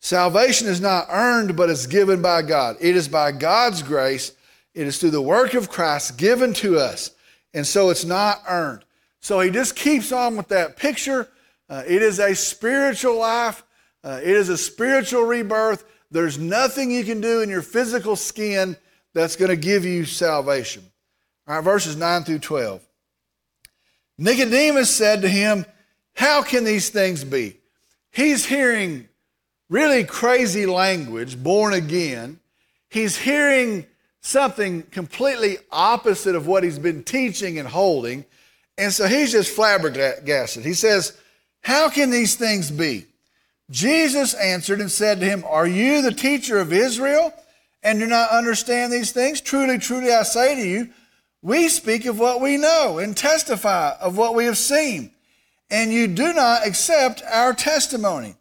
Salvation 0.00 0.66
is 0.66 0.80
not 0.80 1.06
earned, 1.08 1.56
but 1.56 1.70
it's 1.70 1.86
given 1.86 2.20
by 2.20 2.42
God. 2.42 2.76
It 2.80 2.96
is 2.96 3.06
by 3.06 3.30
God's 3.32 3.82
grace, 3.82 4.32
it 4.74 4.88
is 4.88 4.98
through 4.98 5.10
the 5.10 5.22
work 5.22 5.54
of 5.54 5.70
Christ 5.70 6.18
given 6.18 6.52
to 6.54 6.78
us. 6.78 7.12
And 7.54 7.66
so 7.66 7.90
it's 7.90 8.04
not 8.04 8.42
earned. 8.48 8.84
So 9.20 9.38
he 9.38 9.50
just 9.50 9.76
keeps 9.76 10.10
on 10.10 10.36
with 10.36 10.48
that 10.48 10.76
picture. 10.76 11.28
Uh, 11.68 11.84
it 11.86 12.02
is 12.02 12.18
a 12.18 12.34
spiritual 12.34 13.18
life, 13.18 13.62
uh, 14.02 14.20
it 14.22 14.30
is 14.30 14.48
a 14.48 14.56
spiritual 14.56 15.22
rebirth. 15.22 15.84
There's 16.10 16.38
nothing 16.38 16.90
you 16.90 17.04
can 17.04 17.20
do 17.20 17.40
in 17.40 17.48
your 17.48 17.62
physical 17.62 18.16
skin 18.16 18.76
that's 19.12 19.36
going 19.36 19.50
to 19.50 19.56
give 19.56 19.84
you 19.84 20.04
salvation. 20.04 20.82
All 21.46 21.56
right, 21.56 21.64
verses 21.64 21.96
9 21.96 22.24
through 22.24 22.38
12. 22.38 22.80
Nicodemus 24.18 24.94
said 24.94 25.22
to 25.22 25.28
him, 25.28 25.64
How 26.14 26.42
can 26.42 26.64
these 26.64 26.90
things 26.90 27.24
be? 27.24 27.56
He's 28.10 28.44
hearing 28.44 29.08
really 29.68 30.04
crazy 30.04 30.66
language, 30.66 31.42
born 31.42 31.72
again. 31.72 32.40
He's 32.88 33.16
hearing 33.16 33.86
something 34.20 34.82
completely 34.82 35.58
opposite 35.70 36.34
of 36.34 36.46
what 36.46 36.64
he's 36.64 36.78
been 36.78 37.04
teaching 37.04 37.58
and 37.58 37.68
holding. 37.68 38.24
And 38.76 38.92
so 38.92 39.06
he's 39.06 39.32
just 39.32 39.54
flabbergasted. 39.54 40.64
He 40.64 40.74
says, 40.74 41.16
How 41.62 41.88
can 41.88 42.10
these 42.10 42.34
things 42.34 42.70
be? 42.70 43.06
Jesus 43.70 44.34
answered 44.34 44.80
and 44.80 44.90
said 44.90 45.20
to 45.20 45.26
him, 45.26 45.44
Are 45.46 45.66
you 45.66 46.02
the 46.02 46.12
teacher 46.12 46.58
of 46.58 46.72
Israel? 46.72 47.32
and 47.82 47.98
do 47.98 48.06
not 48.06 48.30
understand 48.30 48.92
these 48.92 49.12
things? 49.12 49.40
Truly, 49.40 49.78
truly, 49.78 50.12
I 50.12 50.22
say 50.22 50.54
to 50.54 50.66
you, 50.66 50.88
we 51.42 51.68
speak 51.68 52.04
of 52.04 52.18
what 52.18 52.40
we 52.40 52.56
know 52.56 52.98
and 52.98 53.16
testify 53.16 53.92
of 54.00 54.16
what 54.16 54.34
we 54.34 54.44
have 54.44 54.58
seen, 54.58 55.10
and 55.70 55.92
you 55.92 56.06
do 56.06 56.32
not 56.34 56.66
accept 56.66 57.22
our 57.30 57.54
testimony. 57.54 58.34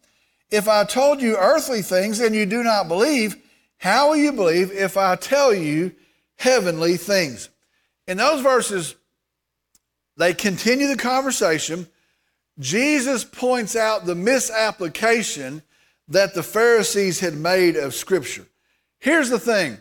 If 0.52 0.68
I 0.68 0.84
told 0.84 1.22
you 1.22 1.38
earthly 1.38 1.82
things 1.82 2.20
and 2.20 2.36
you 2.36 2.46
do 2.46 2.64
not 2.64 2.88
believe, 2.88 3.38
how 3.78 4.10
will 4.10 4.18
you 4.18 4.34
believe 4.34 4.72
if 4.72 4.98
I 4.98 5.16
tell 5.16 5.54
you 5.54 5.94
heavenly 6.38 6.98
things? 6.98 7.50
In 8.08 8.18
those 8.18 8.42
verses, 8.42 8.96
they 10.18 10.34
continue 10.34 10.88
the 10.88 10.98
conversation. 10.98 11.88
Jesus 12.60 13.24
points 13.24 13.76
out 13.76 14.06
the 14.06 14.16
misapplication 14.16 15.62
that 16.10 16.34
the 16.34 16.44
Pharisees 16.44 17.20
had 17.20 17.36
made 17.36 17.76
of 17.76 17.94
Scripture. 17.94 18.46
Here's 19.00 19.30
the 19.30 19.40
thing 19.40 19.78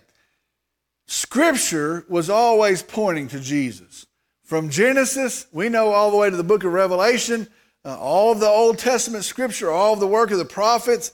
Scripture 1.07 2.05
was 2.09 2.31
always 2.31 2.83
pointing 2.83 3.29
to 3.29 3.41
Jesus. 3.41 4.07
From 4.45 4.71
Genesis, 4.71 5.47
we 5.53 5.69
know 5.69 5.91
all 5.91 6.11
the 6.11 6.17
way 6.17 6.31
to 6.31 6.37
the 6.37 6.45
book 6.45 6.65
of 6.65 6.73
Revelation, 6.73 7.49
uh, 7.85 7.99
all 7.99 8.33
of 8.33 8.41
the 8.41 8.49
Old 8.49 8.79
Testament 8.79 9.25
Scripture, 9.25 9.71
all 9.71 9.95
of 9.95 10.01
the 10.01 10.07
work 10.07 10.31
of 10.31 10.39
the 10.39 10.45
prophets, 10.45 11.13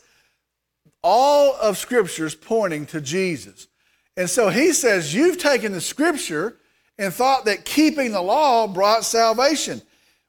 all 1.02 1.54
of 1.56 1.76
Scripture 1.76 2.26
is 2.26 2.34
pointing 2.34 2.86
to 2.86 3.00
Jesus. 3.00 3.68
And 4.16 4.30
so 4.30 4.48
he 4.48 4.72
says, 4.72 5.14
You've 5.14 5.38
taken 5.38 5.72
the 5.72 5.80
Scripture 5.80 6.56
and 6.98 7.12
thought 7.12 7.44
that 7.46 7.64
keeping 7.64 8.12
the 8.12 8.22
law 8.22 8.66
brought 8.66 9.04
salvation, 9.04 9.82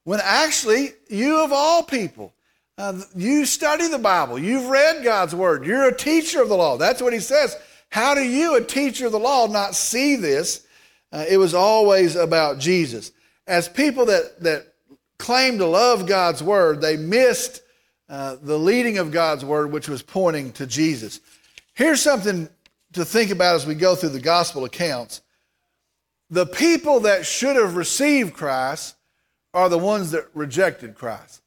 when 0.06 0.22
actually, 0.24 0.94
you 1.10 1.44
of 1.44 1.52
all 1.52 1.84
people, 1.84 2.34
uh, 2.78 3.02
you 3.16 3.46
study 3.46 3.88
the 3.88 4.00
Bible. 4.00 4.40
You've 4.40 4.68
read 4.68 5.04
God's 5.04 5.36
Word. 5.36 5.66
You're 5.66 5.88
a 5.90 5.96
teacher 5.96 6.42
of 6.42 6.50
the 6.50 6.56
law. 6.56 6.78
That's 6.78 7.02
what 7.02 7.14
he 7.14 7.20
says. 7.20 7.58
How 7.90 8.16
do 8.16 8.22
you, 8.22 8.56
a 8.56 8.64
teacher 8.64 9.08
of 9.08 9.12
the 9.12 9.20
law, 9.20 9.48
not 9.48 9.76
see 9.76 10.16
this? 10.16 10.66
Uh, 11.12 11.26
it 11.28 11.38
was 11.38 11.54
always 11.54 12.16
about 12.16 12.60
Jesus. 12.60 13.12
As 13.48 13.68
people 13.68 14.06
that, 14.06 14.42
that 14.42 14.74
claim 15.18 15.58
to 15.58 15.66
love 15.66 16.08
God's 16.08 16.42
Word, 16.42 16.82
they 16.82 16.98
missed 16.98 17.62
uh, 18.08 18.38
the 18.42 18.60
leading 18.60 19.00
of 19.00 19.12
God's 19.12 19.44
word, 19.44 19.72
which 19.72 19.90
was 19.90 20.04
pointing 20.04 20.52
to 20.54 20.68
Jesus. 20.68 21.22
Here's 21.74 22.02
something 22.02 22.48
to 22.94 23.04
think 23.04 23.32
about 23.32 23.56
as 23.56 23.66
we 23.66 23.74
go 23.74 23.96
through 23.96 24.10
the 24.10 24.20
gospel 24.20 24.64
accounts. 24.64 25.22
The 26.30 26.46
people 26.46 27.02
that 27.02 27.26
should 27.26 27.56
have 27.56 27.76
received 27.76 28.34
Christ 28.34 28.96
are 29.56 29.70
the 29.70 29.78
ones 29.78 30.12
that 30.12 30.28
rejected 30.34 30.94
Christ. 30.94 31.42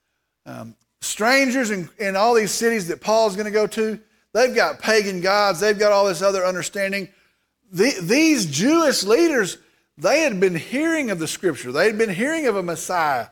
Um, 0.47 0.75
strangers 1.03 1.71
in, 1.71 1.89
in 1.99 2.17
all 2.17 2.35
these 2.35 2.51
cities 2.51 2.89
that 2.89 3.03
Paul's 3.03 3.37
going 3.37 3.45
to 3.45 3.53
go 3.53 3.67
to, 3.67 4.01
they've 4.33 4.55
got 4.55 4.81
pagan 4.81 5.21
gods, 5.21 5.61
they've 5.61 5.79
got 5.79 5.93
all 5.93 6.07
this 6.07 6.23
other 6.23 6.45
understanding. 6.45 7.09
The, 7.71 7.95
these 8.01 8.47
Jewish 8.47 9.05
leaders, 9.05 9.59
they 9.99 10.21
had 10.21 10.41
been 10.41 10.57
hearing 10.57 11.11
of 11.11 11.19
the 11.19 11.29
scripture, 11.29 11.71
they 11.71 11.85
had 11.85 11.99
been 11.99 12.11
hearing 12.11 12.47
of 12.47 12.57
a 12.57 12.63
Messiah 12.63 13.27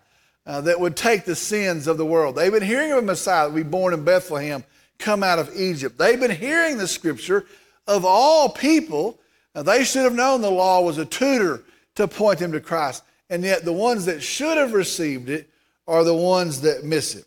uh, 0.45 0.61
that 0.61 0.79
would 0.79 0.95
take 0.95 1.25
the 1.25 1.35
sins 1.35 1.87
of 1.87 1.97
the 1.97 2.07
world. 2.07 2.37
They've 2.37 2.53
been 2.53 2.62
hearing 2.62 2.93
of 2.93 2.99
a 2.99 3.03
Messiah 3.03 3.47
that 3.47 3.55
would 3.55 3.65
be 3.65 3.69
born 3.69 3.95
in 3.95 4.05
Bethlehem, 4.05 4.62
come 4.99 5.23
out 5.23 5.39
of 5.39 5.51
Egypt. 5.57 5.97
They've 5.97 6.21
been 6.21 6.31
hearing 6.31 6.77
the 6.77 6.87
scripture 6.87 7.47
of 7.87 8.05
all 8.05 8.51
people. 8.51 9.19
Now, 9.55 9.62
they 9.62 9.85
should 9.85 10.05
have 10.05 10.15
known 10.15 10.43
the 10.43 10.51
law 10.51 10.83
was 10.83 10.99
a 10.99 11.07
tutor 11.07 11.65
to 11.95 12.07
point 12.07 12.41
them 12.41 12.53
to 12.53 12.61
Christ. 12.61 13.03
And 13.29 13.43
yet, 13.43 13.65
the 13.65 13.73
ones 13.73 14.07
that 14.07 14.23
should 14.23 14.57
have 14.57 14.73
received 14.73 15.29
it 15.29 15.51
are 15.87 16.05
the 16.05 16.15
ones 16.15 16.61
that 16.62 16.85
miss 16.85 17.15
it. 17.15 17.25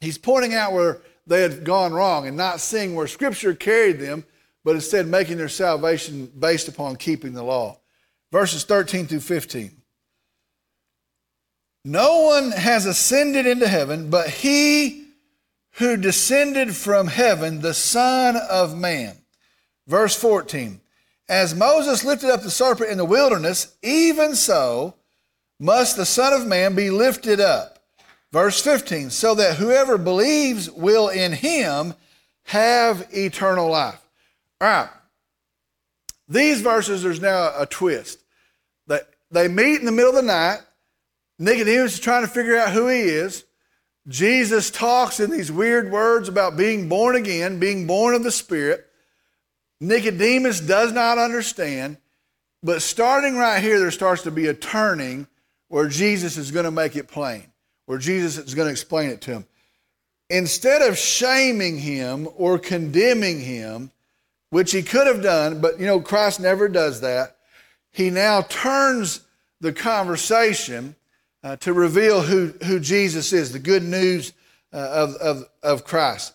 He's 0.00 0.18
pointing 0.18 0.54
out 0.54 0.72
where 0.72 1.02
they 1.26 1.42
had 1.42 1.64
gone 1.64 1.92
wrong 1.92 2.26
and 2.26 2.36
not 2.36 2.60
seeing 2.60 2.94
where 2.94 3.06
Scripture 3.06 3.54
carried 3.54 3.98
them, 3.98 4.24
but 4.64 4.74
instead 4.74 5.06
making 5.06 5.36
their 5.36 5.48
salvation 5.48 6.30
based 6.38 6.68
upon 6.68 6.96
keeping 6.96 7.32
the 7.32 7.42
law. 7.42 7.78
Verses 8.32 8.64
13 8.64 9.06
through 9.06 9.20
15. 9.20 9.76
No 11.84 12.22
one 12.22 12.50
has 12.50 12.84
ascended 12.84 13.46
into 13.46 13.66
heaven 13.66 14.10
but 14.10 14.28
he 14.28 15.06
who 15.74 15.96
descended 15.96 16.74
from 16.74 17.06
heaven, 17.06 17.60
the 17.60 17.74
Son 17.74 18.36
of 18.36 18.76
Man. 18.76 19.16
Verse 19.86 20.14
14. 20.16 20.80
As 21.28 21.54
Moses 21.54 22.04
lifted 22.04 22.30
up 22.30 22.42
the 22.42 22.50
serpent 22.50 22.90
in 22.90 22.98
the 22.98 23.04
wilderness, 23.04 23.76
even 23.82 24.34
so 24.34 24.94
must 25.60 25.96
the 25.96 26.06
Son 26.06 26.32
of 26.32 26.48
Man 26.48 26.74
be 26.74 26.90
lifted 26.90 27.38
up. 27.38 27.78
Verse 28.32 28.60
15. 28.62 29.10
So 29.10 29.34
that 29.34 29.56
whoever 29.56 29.98
believes 29.98 30.70
will 30.70 31.08
in 31.08 31.32
him 31.32 31.94
have 32.44 33.06
eternal 33.12 33.70
life. 33.70 34.00
All 34.60 34.68
right. 34.68 34.88
These 36.28 36.62
verses, 36.62 37.02
there's 37.02 37.20
now 37.20 37.52
a 37.56 37.66
twist. 37.66 38.20
They, 38.86 39.00
they 39.30 39.48
meet 39.48 39.80
in 39.80 39.84
the 39.84 39.92
middle 39.92 40.10
of 40.10 40.16
the 40.16 40.22
night. 40.22 40.60
Nicodemus 41.38 41.94
is 41.94 42.00
trying 42.00 42.22
to 42.22 42.32
figure 42.32 42.56
out 42.56 42.72
who 42.72 42.88
he 42.88 43.00
is. 43.00 43.44
Jesus 44.08 44.70
talks 44.70 45.20
in 45.20 45.30
these 45.30 45.52
weird 45.52 45.90
words 45.90 46.28
about 46.28 46.56
being 46.56 46.88
born 46.88 47.16
again, 47.16 47.58
being 47.58 47.86
born 47.86 48.14
of 48.14 48.22
the 48.22 48.30
Spirit. 48.30 48.86
Nicodemus 49.80 50.60
does 50.60 50.92
not 50.92 51.18
understand, 51.18 51.96
but 52.62 52.82
starting 52.82 53.36
right 53.36 53.62
here, 53.62 53.78
there 53.78 53.90
starts 53.90 54.22
to 54.22 54.30
be 54.30 54.46
a 54.46 54.54
turning 54.54 55.26
where 55.70 55.88
Jesus 55.88 56.36
is 56.36 56.50
going 56.50 56.64
to 56.64 56.70
make 56.72 56.96
it 56.96 57.06
plain, 57.06 57.44
where 57.86 57.96
Jesus 57.96 58.36
is 58.36 58.54
going 58.54 58.66
to 58.66 58.72
explain 58.72 59.08
it 59.08 59.20
to 59.22 59.30
him. 59.30 59.46
Instead 60.28 60.82
of 60.82 60.98
shaming 60.98 61.78
him 61.78 62.28
or 62.36 62.58
condemning 62.58 63.40
him, 63.40 63.92
which 64.50 64.72
he 64.72 64.82
could 64.82 65.06
have 65.06 65.22
done, 65.22 65.60
but 65.60 65.78
you 65.78 65.86
know, 65.86 66.00
Christ 66.00 66.40
never 66.40 66.68
does 66.68 67.00
that, 67.02 67.36
he 67.92 68.10
now 68.10 68.42
turns 68.42 69.20
the 69.60 69.72
conversation 69.72 70.96
uh, 71.44 71.54
to 71.56 71.72
reveal 71.72 72.20
who, 72.20 72.48
who 72.64 72.80
Jesus 72.80 73.32
is, 73.32 73.52
the 73.52 73.60
good 73.60 73.84
news 73.84 74.32
uh, 74.72 74.76
of, 74.76 75.14
of, 75.14 75.44
of 75.62 75.84
Christ. 75.84 76.34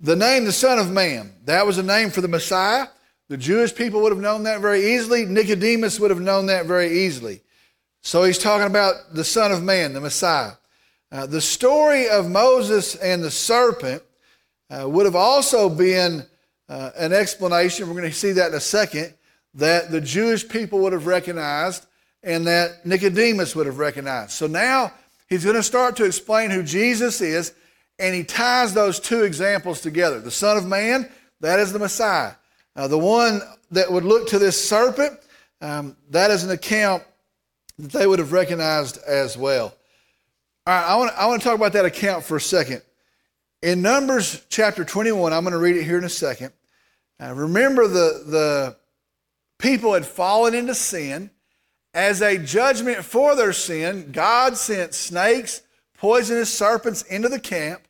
The 0.00 0.16
name, 0.16 0.44
the 0.44 0.52
Son 0.52 0.80
of 0.80 0.90
Man, 0.90 1.32
that 1.44 1.64
was 1.64 1.78
a 1.78 1.82
name 1.82 2.10
for 2.10 2.20
the 2.22 2.28
Messiah. 2.28 2.88
The 3.28 3.36
Jewish 3.36 3.72
people 3.72 4.02
would 4.02 4.12
have 4.12 4.20
known 4.20 4.42
that 4.42 4.60
very 4.60 4.94
easily. 4.94 5.26
Nicodemus 5.26 6.00
would 6.00 6.10
have 6.10 6.20
known 6.20 6.46
that 6.46 6.66
very 6.66 7.04
easily. 7.04 7.40
So 8.06 8.22
he's 8.22 8.36
talking 8.36 8.66
about 8.66 9.14
the 9.14 9.24
Son 9.24 9.50
of 9.50 9.62
Man, 9.62 9.94
the 9.94 10.00
Messiah. 10.00 10.52
Uh, 11.10 11.24
the 11.24 11.40
story 11.40 12.06
of 12.06 12.28
Moses 12.28 12.96
and 12.96 13.24
the 13.24 13.30
serpent 13.30 14.02
uh, 14.68 14.86
would 14.86 15.06
have 15.06 15.16
also 15.16 15.70
been 15.70 16.26
uh, 16.68 16.90
an 16.98 17.14
explanation, 17.14 17.88
we're 17.88 17.98
going 17.98 18.10
to 18.10 18.14
see 18.14 18.32
that 18.32 18.48
in 18.48 18.54
a 18.54 18.60
second, 18.60 19.14
that 19.54 19.90
the 19.90 20.02
Jewish 20.02 20.46
people 20.46 20.80
would 20.80 20.92
have 20.92 21.06
recognized 21.06 21.86
and 22.22 22.46
that 22.46 22.84
Nicodemus 22.84 23.56
would 23.56 23.64
have 23.64 23.78
recognized. 23.78 24.32
So 24.32 24.46
now 24.46 24.92
he's 25.30 25.44
going 25.44 25.56
to 25.56 25.62
start 25.62 25.96
to 25.96 26.04
explain 26.04 26.50
who 26.50 26.62
Jesus 26.62 27.22
is, 27.22 27.54
and 27.98 28.14
he 28.14 28.22
ties 28.22 28.74
those 28.74 29.00
two 29.00 29.22
examples 29.22 29.80
together. 29.80 30.20
The 30.20 30.30
Son 30.30 30.58
of 30.58 30.66
Man, 30.66 31.10
that 31.40 31.58
is 31.58 31.72
the 31.72 31.78
Messiah. 31.78 32.32
Uh, 32.76 32.86
the 32.86 32.98
one 32.98 33.40
that 33.70 33.90
would 33.90 34.04
look 34.04 34.28
to 34.28 34.38
this 34.38 34.62
serpent, 34.62 35.18
um, 35.62 35.96
that 36.10 36.30
is 36.30 36.44
an 36.44 36.50
account 36.50 37.02
that 37.78 37.92
they 37.92 38.06
would 38.06 38.18
have 38.18 38.32
recognized 38.32 38.98
as 39.06 39.36
well. 39.36 39.74
All 40.66 40.74
right, 40.74 40.86
I 40.86 40.96
want, 40.96 41.12
I 41.16 41.26
want 41.26 41.42
to 41.42 41.48
talk 41.48 41.56
about 41.56 41.72
that 41.74 41.84
account 41.84 42.24
for 42.24 42.36
a 42.36 42.40
second. 42.40 42.82
In 43.62 43.82
Numbers 43.82 44.44
chapter 44.48 44.84
21, 44.84 45.32
I'm 45.32 45.42
going 45.42 45.52
to 45.52 45.58
read 45.58 45.76
it 45.76 45.84
here 45.84 45.98
in 45.98 46.04
a 46.04 46.08
second. 46.08 46.52
Uh, 47.20 47.32
remember, 47.34 47.86
the, 47.86 48.24
the 48.26 48.76
people 49.58 49.94
had 49.94 50.06
fallen 50.06 50.54
into 50.54 50.74
sin. 50.74 51.30
As 51.92 52.22
a 52.22 52.38
judgment 52.38 53.04
for 53.04 53.36
their 53.36 53.52
sin, 53.52 54.10
God 54.10 54.56
sent 54.56 54.94
snakes, 54.94 55.62
poisonous 55.96 56.52
serpents 56.52 57.02
into 57.02 57.28
the 57.28 57.38
camp. 57.38 57.82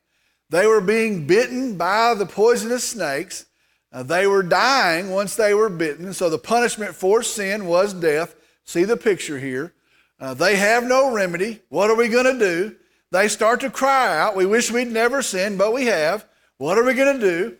They 0.49 0.67
were 0.67 0.81
being 0.81 1.25
bitten 1.25 1.75
by 1.75 2.13
the 2.13 2.25
poisonous 2.25 2.87
snakes. 2.87 3.45
They 3.91 4.27
were 4.27 4.43
dying 4.43 5.11
once 5.11 5.35
they 5.35 5.53
were 5.53 5.69
bitten. 5.69 6.13
So 6.13 6.29
the 6.29 6.37
punishment 6.37 6.95
for 6.95 7.23
sin 7.23 7.65
was 7.65 7.93
death. 7.93 8.35
See 8.65 8.83
the 8.83 8.97
picture 8.97 9.39
here. 9.39 9.73
Uh, 10.19 10.33
they 10.33 10.55
have 10.55 10.83
no 10.83 11.13
remedy. 11.13 11.61
What 11.69 11.89
are 11.89 11.95
we 11.95 12.07
going 12.07 12.25
to 12.25 12.39
do? 12.39 12.75
They 13.11 13.27
start 13.27 13.61
to 13.61 13.69
cry 13.69 14.17
out. 14.17 14.35
We 14.35 14.45
wish 14.45 14.71
we'd 14.71 14.91
never 14.91 15.21
sinned, 15.21 15.57
but 15.57 15.73
we 15.73 15.85
have. 15.85 16.25
What 16.57 16.77
are 16.77 16.83
we 16.83 16.93
going 16.93 17.19
to 17.19 17.25
do? 17.25 17.57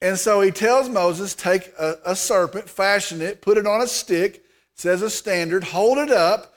And 0.00 0.18
so 0.18 0.40
he 0.40 0.50
tells 0.50 0.88
Moses, 0.88 1.34
take 1.34 1.72
a, 1.78 1.98
a 2.04 2.16
serpent, 2.16 2.68
fashion 2.68 3.20
it, 3.20 3.42
put 3.42 3.58
it 3.58 3.66
on 3.66 3.80
a 3.80 3.86
stick, 3.86 4.44
says 4.74 5.02
a 5.02 5.10
standard, 5.10 5.64
hold 5.64 5.98
it 5.98 6.10
up, 6.10 6.54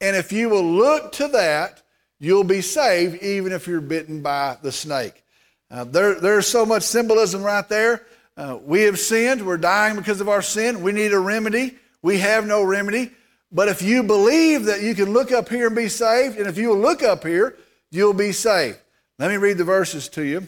and 0.00 0.16
if 0.16 0.32
you 0.32 0.48
will 0.48 0.64
look 0.64 1.12
to 1.12 1.28
that, 1.28 1.82
you'll 2.18 2.44
be 2.44 2.60
saved 2.60 3.22
even 3.22 3.52
if 3.52 3.66
you're 3.66 3.80
bitten 3.80 4.20
by 4.20 4.58
the 4.62 4.72
snake. 4.72 5.22
Uh, 5.70 5.84
there, 5.84 6.20
there's 6.20 6.46
so 6.46 6.66
much 6.66 6.82
symbolism 6.82 7.42
right 7.42 7.66
there. 7.68 8.04
Uh, 8.36 8.58
we 8.62 8.82
have 8.82 8.98
sinned. 8.98 9.46
We're 9.46 9.56
dying 9.56 9.96
because 9.96 10.20
of 10.20 10.28
our 10.28 10.42
sin. 10.42 10.82
We 10.82 10.92
need 10.92 11.12
a 11.12 11.18
remedy. 11.18 11.76
We 12.02 12.18
have 12.18 12.46
no 12.46 12.62
remedy. 12.62 13.10
But 13.52 13.68
if 13.68 13.82
you 13.82 14.02
believe 14.02 14.64
that 14.64 14.80
you 14.82 14.94
can 14.94 15.12
look 15.12 15.30
up 15.30 15.50
here 15.50 15.66
and 15.66 15.76
be 15.76 15.88
saved, 15.88 16.38
and 16.38 16.46
if 16.46 16.56
you 16.56 16.72
look 16.72 17.02
up 17.02 17.22
here, 17.22 17.56
you'll 17.90 18.14
be 18.14 18.32
saved. 18.32 18.78
Let 19.18 19.30
me 19.30 19.36
read 19.36 19.58
the 19.58 19.64
verses 19.64 20.08
to 20.10 20.24
you. 20.24 20.46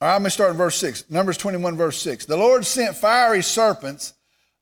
All 0.00 0.08
right, 0.08 0.14
I'm 0.16 0.20
going 0.20 0.24
to 0.24 0.30
start 0.30 0.50
in 0.50 0.56
verse 0.56 0.76
6. 0.76 1.10
Numbers 1.10 1.36
21, 1.38 1.76
verse 1.76 2.00
6. 2.02 2.26
The 2.26 2.36
Lord 2.36 2.64
sent 2.64 2.96
fiery 2.96 3.42
serpents 3.42 4.12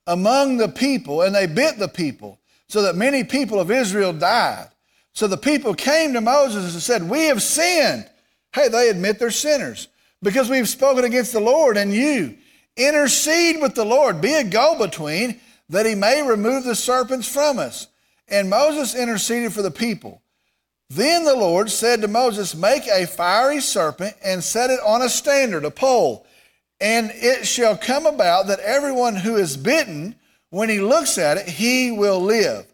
among 0.07 0.57
the 0.57 0.69
people, 0.69 1.23
and 1.23 1.35
they 1.35 1.47
bit 1.47 1.79
the 1.79 1.89
people, 1.89 2.39
so 2.69 2.83
that 2.83 2.97
many 2.97 3.25
people 3.25 3.61
of 3.61 3.71
Israel 3.71 4.13
died. 4.13 4.69
So 5.15 5.27
the 5.27 5.37
people 5.37 5.75
came 5.75 6.15
to 6.15 6.21
Moses 6.21 6.73
and 6.73 6.83
said, 6.83 7.09
We 7.09 7.27
have 7.27 7.43
sinned. 7.43 8.09
Hey, 8.53 8.69
they 8.69 8.89
admit 8.89 9.19
they're 9.19 9.31
sinners 9.31 9.89
because 10.23 10.49
we've 10.49 10.69
spoken 10.69 11.05
against 11.05 11.33
the 11.33 11.41
Lord 11.41 11.77
and 11.77 11.93
you. 11.93 12.37
Intercede 12.77 13.61
with 13.61 13.75
the 13.75 13.85
Lord, 13.85 14.21
be 14.21 14.35
a 14.35 14.45
go 14.45 14.79
between, 14.79 15.41
that 15.69 15.87
he 15.87 15.95
may 15.95 16.23
remove 16.23 16.65
the 16.65 16.75
serpents 16.75 17.29
from 17.29 17.59
us. 17.59 17.89
And 18.29 18.49
Moses 18.49 18.95
interceded 18.95 19.53
for 19.53 19.63
the 19.63 19.71
people. 19.71 20.23
Then 20.89 21.25
the 21.25 21.37
Lord 21.37 21.71
said 21.71 22.03
to 22.03 22.09
Moses, 22.09 22.55
Make 22.55 22.87
a 22.87 23.07
fiery 23.07 23.61
serpent 23.61 24.15
and 24.25 24.43
set 24.43 24.71
it 24.71 24.81
on 24.85 25.03
a 25.03 25.09
standard, 25.09 25.65
a 25.65 25.71
pole. 25.71 26.27
And 26.81 27.11
it 27.15 27.47
shall 27.47 27.77
come 27.77 28.07
about 28.07 28.47
that 28.49 28.61
everyone 28.61 29.17
who 29.17 29.37
is 29.37 29.57
bitten, 29.57 30.17
when 30.51 30.69
he 30.69 30.81
looks 30.81 31.17
at 31.17 31.39
it, 31.39 31.49
he 31.49 31.91
will 31.91 32.21
live. 32.21 32.72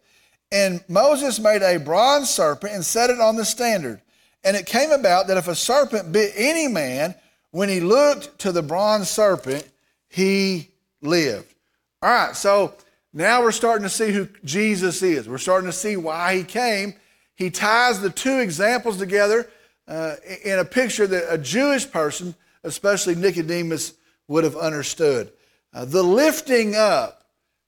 And 0.51 0.83
Moses 0.89 1.39
made 1.39 1.63
a 1.63 1.79
bronze 1.79 2.31
serpent 2.31 2.73
and 2.73 2.85
set 2.85 3.11
it 3.11 3.21
on 3.21 3.37
the 3.37 3.45
standard. 3.45 4.01
And 4.45 4.57
it 4.57 4.67
came 4.67 4.91
about 4.91 5.27
that 5.27 5.37
if 5.37 5.49
a 5.49 5.55
serpent 5.55 6.13
bit 6.13 6.33
any 6.37 6.69
man, 6.69 7.15
when 7.51 7.69
he 7.69 7.81
looked 7.81 8.39
to 8.41 8.53
the 8.53 8.63
bronze 8.63 9.09
serpent, 9.11 9.69
he 10.09 10.69
lived. 11.03 11.55
All 12.03 12.11
right, 12.11 12.37
so 12.37 12.75
now 13.13 13.43
we're 13.43 13.53
starting 13.53 13.83
to 13.83 13.91
see 13.91 14.13
who 14.13 14.29
Jesus 14.45 15.03
is. 15.03 15.29
We're 15.29 15.39
starting 15.39 15.69
to 15.69 15.77
see 15.77 15.97
why 15.97 16.37
he 16.37 16.45
came 16.45 16.95
he 17.39 17.51
ties 17.51 18.01
the 18.01 18.11
two 18.11 18.41
examples 18.41 18.99
together 18.99 19.49
uh, 19.87 20.17
in 20.45 20.59
a 20.59 20.65
picture 20.65 21.07
that 21.07 21.33
a 21.33 21.39
Jewish 21.39 21.89
person, 21.89 22.35
especially 22.65 23.15
Nicodemus, 23.15 23.95
would 24.27 24.43
have 24.43 24.57
understood. 24.57 25.31
Uh, 25.73 25.85
the 25.85 26.03
lifting 26.03 26.75
up, 26.75 27.18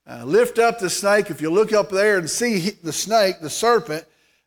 uh, 0.09 0.25
lift 0.25 0.59
up 0.59 0.79
the 0.79 0.91
snake. 0.91 1.31
If 1.31 1.41
you 1.41 1.51
look 1.51 1.73
up 1.73 1.91
there 1.91 2.19
and 2.19 2.29
see 2.29 2.71
the 2.71 2.93
snake, 2.93 3.41
the 3.41 3.51
serpent, 3.51 4.05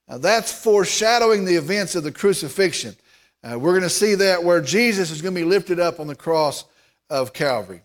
uh, 0.08 0.18
that's 0.18 0.52
foreshadowing 0.52 1.46
the 1.46 1.56
events 1.56 1.96
of 1.96 2.04
the 2.04 2.12
crucifixion. 2.12 2.96
Uh, 3.44 3.58
we're 3.60 3.72
going 3.72 3.84
to 3.84 3.90
see 3.90 4.16
that 4.16 4.44
where 4.44 4.62
Jesus 4.62 5.12
is 5.12 5.22
going 5.22 5.34
to 5.34 5.42
be 5.42 5.46
lifted 5.46 5.80
up 5.80 6.00
on 6.00 6.08
the 6.08 6.16
cross 6.16 6.66
of 7.10 7.34
Calvary. 7.34 7.82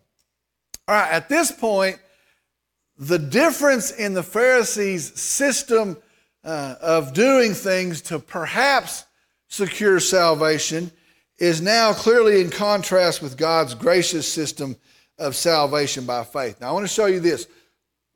All 0.86 0.94
right, 0.94 1.12
at 1.12 1.28
this 1.28 1.52
point, 1.52 1.98
the 2.96 3.18
difference 3.18 3.90
in 3.90 4.14
the 4.14 4.22
Pharisees' 4.22 5.20
system 5.20 5.96
uh, 6.44 6.76
of 6.80 7.12
doing 7.12 7.54
things 7.54 8.00
to 8.02 8.18
perhaps 8.18 9.04
secure 9.48 10.00
salvation 10.00 10.90
is 11.38 11.60
now 11.60 11.92
clearly 11.92 12.40
in 12.40 12.50
contrast 12.50 13.22
with 13.22 13.36
God's 13.36 13.74
gracious 13.74 14.30
system 14.30 14.76
of 15.18 15.36
salvation 15.36 16.04
by 16.04 16.24
faith. 16.24 16.60
Now, 16.60 16.70
I 16.70 16.72
want 16.72 16.84
to 16.84 16.92
show 16.92 17.06
you 17.06 17.20
this. 17.20 17.46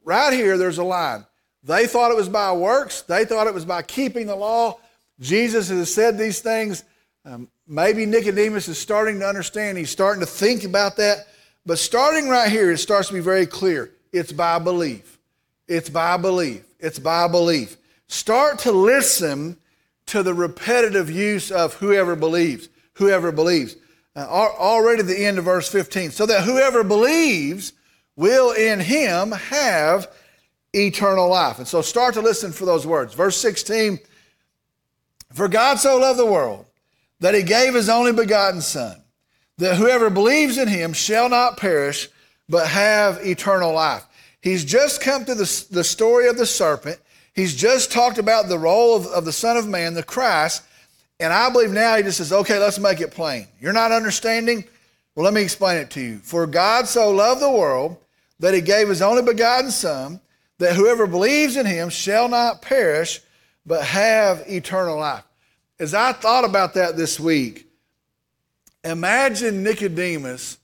Right 0.04 0.32
here, 0.32 0.58
there's 0.58 0.78
a 0.78 0.84
line. 0.84 1.26
They 1.62 1.86
thought 1.86 2.10
it 2.10 2.16
was 2.16 2.28
by 2.28 2.52
works, 2.52 3.02
they 3.02 3.24
thought 3.24 3.46
it 3.46 3.54
was 3.54 3.64
by 3.64 3.82
keeping 3.82 4.26
the 4.26 4.36
law. 4.36 4.78
Jesus 5.20 5.68
has 5.68 5.92
said 5.92 6.18
these 6.18 6.40
things. 6.40 6.82
Um, 7.24 7.48
maybe 7.68 8.06
Nicodemus 8.06 8.66
is 8.66 8.78
starting 8.78 9.20
to 9.20 9.26
understand. 9.26 9.78
He's 9.78 9.90
starting 9.90 10.20
to 10.20 10.26
think 10.26 10.64
about 10.64 10.96
that. 10.96 11.28
But 11.64 11.78
starting 11.78 12.28
right 12.28 12.50
here, 12.50 12.72
it 12.72 12.78
starts 12.78 13.08
to 13.08 13.14
be 13.14 13.20
very 13.20 13.46
clear. 13.46 13.92
It's 14.12 14.32
by 14.32 14.58
belief. 14.58 15.20
It's 15.68 15.88
by 15.88 16.16
belief. 16.16 16.64
It's 16.80 16.98
by 16.98 17.28
belief. 17.28 17.76
Start 18.08 18.58
to 18.60 18.72
listen 18.72 19.56
to 20.06 20.24
the 20.24 20.34
repetitive 20.34 21.08
use 21.08 21.52
of 21.52 21.74
whoever 21.74 22.16
believes 22.16 22.68
whoever 22.94 23.32
believes. 23.32 23.76
Uh, 24.14 24.26
already 24.28 25.02
the 25.02 25.24
end 25.24 25.38
of 25.38 25.44
verse 25.44 25.68
15. 25.68 26.10
So 26.10 26.26
that 26.26 26.44
whoever 26.44 26.84
believes 26.84 27.72
will 28.16 28.52
in 28.52 28.80
him 28.80 29.32
have 29.32 30.10
eternal 30.72 31.28
life. 31.28 31.58
And 31.58 31.68
so 31.68 31.82
start 31.82 32.14
to 32.14 32.20
listen 32.20 32.52
for 32.52 32.64
those 32.64 32.86
words. 32.86 33.14
Verse 33.14 33.36
16 33.36 33.98
For 35.32 35.48
God 35.48 35.78
so 35.78 35.98
loved 35.98 36.18
the 36.18 36.26
world 36.26 36.66
that 37.20 37.34
he 37.34 37.42
gave 37.42 37.74
his 37.74 37.88
only 37.88 38.12
begotten 38.12 38.60
Son, 38.60 39.00
that 39.58 39.76
whoever 39.76 40.10
believes 40.10 40.58
in 40.58 40.68
him 40.68 40.92
shall 40.92 41.28
not 41.28 41.56
perish, 41.56 42.08
but 42.48 42.66
have 42.68 43.24
eternal 43.24 43.72
life. 43.72 44.04
He's 44.40 44.64
just 44.64 45.00
come 45.00 45.24
to 45.24 45.34
the, 45.34 45.66
the 45.70 45.84
story 45.84 46.28
of 46.28 46.36
the 46.36 46.46
serpent. 46.46 46.98
He's 47.32 47.54
just 47.54 47.92
talked 47.92 48.18
about 48.18 48.48
the 48.48 48.58
role 48.58 48.96
of, 48.96 49.06
of 49.06 49.24
the 49.24 49.32
Son 49.32 49.56
of 49.56 49.68
Man, 49.68 49.94
the 49.94 50.02
Christ, 50.02 50.62
and 51.20 51.32
I 51.32 51.50
believe 51.50 51.70
now 51.70 51.96
he 51.96 52.02
just 52.02 52.18
says, 52.18 52.32
okay, 52.32 52.58
let's 52.58 52.80
make 52.80 53.00
it 53.00 53.12
plain. 53.12 53.46
You're 53.60 53.72
not 53.72 53.92
understanding? 53.92 54.64
Well, 55.14 55.24
let 55.24 55.34
me 55.34 55.42
explain 55.42 55.78
it 55.78 55.90
to 55.90 56.00
you. 56.00 56.18
For 56.18 56.46
God 56.46 56.88
so 56.88 57.10
loved 57.10 57.42
the 57.42 57.50
world 57.50 57.98
that 58.38 58.54
he 58.54 58.60
gave 58.60 58.88
his 58.88 59.02
only 59.02 59.22
begotten 59.22 59.70
Son, 59.70 60.20
that 60.58 60.74
whoever 60.74 61.06
believes 61.06 61.56
in 61.56 61.66
him 61.66 61.90
shall 61.90 62.28
not 62.28 62.62
perish, 62.62 63.20
but 63.66 63.84
have 63.84 64.42
eternal 64.48 64.98
life. 64.98 65.24
As 65.78 65.94
I 65.94 66.12
thought 66.12 66.44
about 66.44 66.74
that 66.74 66.96
this 66.96 67.20
week, 67.20 67.66
imagine 68.84 69.62
Nicodemus 69.62 70.58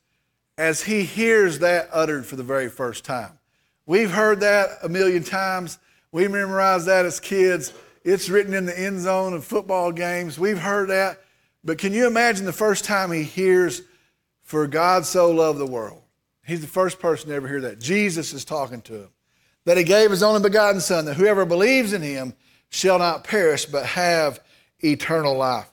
as 0.56 0.82
he 0.82 1.04
hears 1.04 1.61
that 1.61 1.88
uttered 1.92 2.26
for 2.26 2.37
the 2.37 2.42
very 2.42 2.68
first 2.68 3.04
time. 3.04 3.38
We've 3.87 4.11
heard 4.11 4.40
that 4.40 4.70
a 4.82 4.88
million 4.88 5.24
times. 5.24 5.78
We 6.11 6.26
memorized 6.26 6.87
that 6.87 7.06
as 7.06 7.20
kids. 7.20 7.72
It's 8.04 8.28
written 8.28 8.54
in 8.54 8.66
the 8.66 8.78
end 8.78 9.00
zone 9.00 9.34
of 9.34 9.44
football 9.44 9.92
games. 9.92 10.38
We've 10.38 10.58
heard 10.58 10.88
that. 10.88 11.20
But 11.64 11.78
can 11.78 11.92
you 11.92 12.06
imagine 12.06 12.44
the 12.44 12.52
first 12.52 12.84
time 12.84 13.12
he 13.12 13.22
hears, 13.22 13.82
For 14.48 14.66
God 14.66 15.04
so 15.04 15.30
loved 15.30 15.58
the 15.58 15.66
world? 15.66 16.00
He's 16.42 16.62
the 16.62 16.66
first 16.66 16.98
person 16.98 17.28
to 17.28 17.34
ever 17.34 17.46
hear 17.46 17.61
that. 17.61 17.78
Jesus 17.78 18.32
is 18.32 18.46
talking 18.46 18.80
to 18.80 18.94
him. 18.94 19.08
That 19.66 19.76
he 19.76 19.84
gave 19.84 20.11
his 20.11 20.22
only 20.22 20.40
begotten 20.40 20.80
Son, 20.80 21.04
that 21.04 21.18
whoever 21.18 21.44
believes 21.44 21.92
in 21.92 22.00
him 22.00 22.32
shall 22.70 22.98
not 22.98 23.24
perish, 23.24 23.66
but 23.66 23.84
have 23.84 24.40
eternal 24.80 25.37
life. 25.37 25.70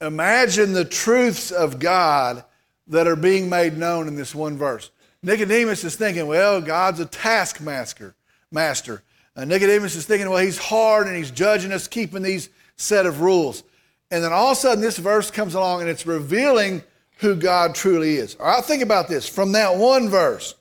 Imagine 0.00 0.74
the 0.74 0.84
truths 0.84 1.50
of 1.50 1.80
God 1.80 2.44
that 2.86 3.08
are 3.08 3.16
being 3.16 3.48
made 3.48 3.76
known 3.76 4.06
in 4.06 4.14
this 4.14 4.32
one 4.32 4.56
verse. 4.56 4.92
Nicodemus 5.24 5.82
is 5.82 5.96
thinking, 5.96 6.28
well, 6.28 6.60
God's 6.60 7.00
a 7.00 7.06
taskmaster. 7.06 8.14
Master. 8.52 9.02
Uh, 9.34 9.44
Nicodemus 9.44 9.96
is 9.96 10.06
thinking, 10.06 10.30
well, 10.30 10.38
he's 10.38 10.58
hard 10.58 11.08
and 11.08 11.16
he's 11.16 11.32
judging 11.32 11.72
us, 11.72 11.88
keeping 11.88 12.22
these 12.22 12.48
set 12.76 13.06
of 13.06 13.22
rules. 13.22 13.64
And 14.12 14.22
then 14.22 14.32
all 14.32 14.52
of 14.52 14.56
a 14.56 14.60
sudden, 14.60 14.84
this 14.84 14.98
verse 14.98 15.32
comes 15.32 15.56
along 15.56 15.80
and 15.80 15.90
it's 15.90 16.06
revealing 16.06 16.84
who 17.16 17.36
God 17.36 17.74
truly 17.74 18.16
is. 18.16 18.36
All 18.36 18.46
right, 18.46 18.64
think 18.64 18.82
about 18.82 19.08
this. 19.08 19.28
From 19.28 19.52
that 19.52 19.76
one 19.76 20.08
verse, 20.08 20.54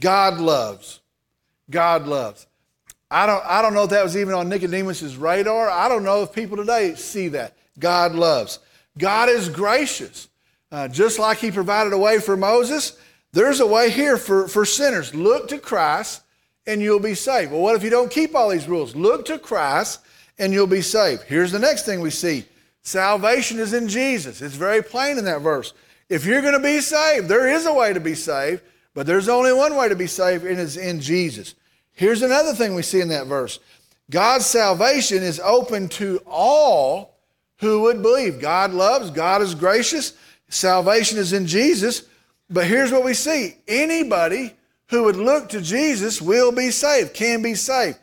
God 0.00 0.38
loves. 0.38 1.00
God 1.70 2.06
loves. 2.06 2.46
I 3.10 3.26
don't, 3.26 3.44
I 3.44 3.60
don't 3.60 3.74
know 3.74 3.84
if 3.84 3.90
that 3.90 4.04
was 4.04 4.16
even 4.16 4.34
on 4.34 4.48
Nicodemus's 4.48 5.16
radar. 5.16 5.68
I 5.68 5.88
don't 5.88 6.04
know 6.04 6.22
if 6.22 6.32
people 6.32 6.56
today 6.56 6.94
see 6.94 7.28
that. 7.28 7.56
God 7.78 8.14
loves. 8.14 8.60
God 8.98 9.28
is 9.28 9.48
gracious. 9.48 10.28
Uh, 10.70 10.86
just 10.86 11.18
like 11.18 11.38
he 11.38 11.50
provided 11.50 11.92
a 11.92 11.98
way 11.98 12.20
for 12.20 12.36
Moses, 12.36 12.96
there's 13.32 13.60
a 13.60 13.66
way 13.66 13.90
here 13.90 14.16
for, 14.16 14.46
for 14.46 14.64
sinners. 14.64 15.14
Look 15.14 15.48
to 15.48 15.58
Christ 15.58 16.22
and 16.66 16.80
you'll 16.80 17.00
be 17.00 17.14
saved. 17.14 17.50
Well, 17.50 17.60
what 17.60 17.74
if 17.74 17.82
you 17.82 17.90
don't 17.90 18.10
keep 18.10 18.34
all 18.34 18.50
these 18.50 18.68
rules? 18.68 18.94
Look 18.94 19.24
to 19.26 19.38
Christ 19.38 20.00
and 20.38 20.52
you'll 20.52 20.68
be 20.68 20.82
saved. 20.82 21.22
Here's 21.24 21.50
the 21.50 21.58
next 21.58 21.84
thing 21.84 22.00
we 22.00 22.10
see 22.10 22.44
salvation 22.82 23.58
is 23.58 23.72
in 23.72 23.88
Jesus. 23.88 24.40
It's 24.40 24.54
very 24.54 24.82
plain 24.82 25.18
in 25.18 25.24
that 25.24 25.40
verse. 25.40 25.72
If 26.10 26.26
you're 26.26 26.42
going 26.42 26.54
to 26.54 26.60
be 26.60 26.80
saved, 26.80 27.28
there 27.28 27.48
is 27.48 27.64
a 27.64 27.72
way 27.72 27.92
to 27.92 28.00
be 28.00 28.16
saved, 28.16 28.62
but 28.92 29.06
there's 29.06 29.28
only 29.28 29.52
one 29.52 29.76
way 29.76 29.88
to 29.88 29.96
be 29.96 30.08
saved, 30.08 30.44
and 30.44 30.58
it's 30.58 30.76
in 30.76 31.00
Jesus. 31.00 31.54
Here's 31.92 32.22
another 32.22 32.52
thing 32.52 32.74
we 32.74 32.82
see 32.82 33.00
in 33.00 33.08
that 33.08 33.26
verse 33.26 33.60
God's 34.10 34.44
salvation 34.44 35.22
is 35.22 35.40
open 35.40 35.88
to 35.90 36.20
all 36.26 37.14
who 37.58 37.82
would 37.82 38.02
believe. 38.02 38.40
God 38.40 38.72
loves, 38.72 39.10
God 39.10 39.40
is 39.40 39.54
gracious, 39.54 40.14
salvation 40.48 41.16
is 41.16 41.32
in 41.32 41.46
Jesus. 41.46 42.02
But 42.52 42.66
here's 42.66 42.90
what 42.90 43.04
we 43.04 43.14
see 43.14 43.58
anybody 43.68 44.56
who 44.88 45.04
would 45.04 45.14
look 45.14 45.50
to 45.50 45.60
Jesus 45.60 46.20
will 46.20 46.50
be 46.50 46.72
saved, 46.72 47.14
can 47.14 47.42
be 47.42 47.54
saved. 47.54 47.98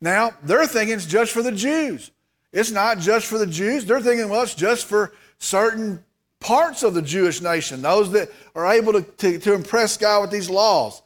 Now, 0.00 0.32
they're 0.42 0.66
thinking 0.66 0.96
it's 0.96 1.06
just 1.06 1.30
for 1.30 1.42
the 1.42 1.52
Jews. 1.52 2.10
It's 2.52 2.72
not 2.72 2.98
just 2.98 3.26
for 3.26 3.38
the 3.38 3.46
Jews. 3.46 3.84
They're 3.84 4.00
thinking, 4.00 4.28
well, 4.28 4.42
it's 4.42 4.56
just 4.56 4.86
for 4.86 5.12
certain 5.38 6.04
parts 6.44 6.82
of 6.82 6.92
the 6.92 7.00
Jewish 7.00 7.40
nation, 7.40 7.80
those 7.80 8.12
that 8.12 8.30
are 8.54 8.70
able 8.70 8.92
to, 8.92 9.00
to, 9.02 9.38
to 9.38 9.54
impress 9.54 9.96
God 9.96 10.20
with 10.20 10.30
these 10.30 10.50
laws. 10.50 11.00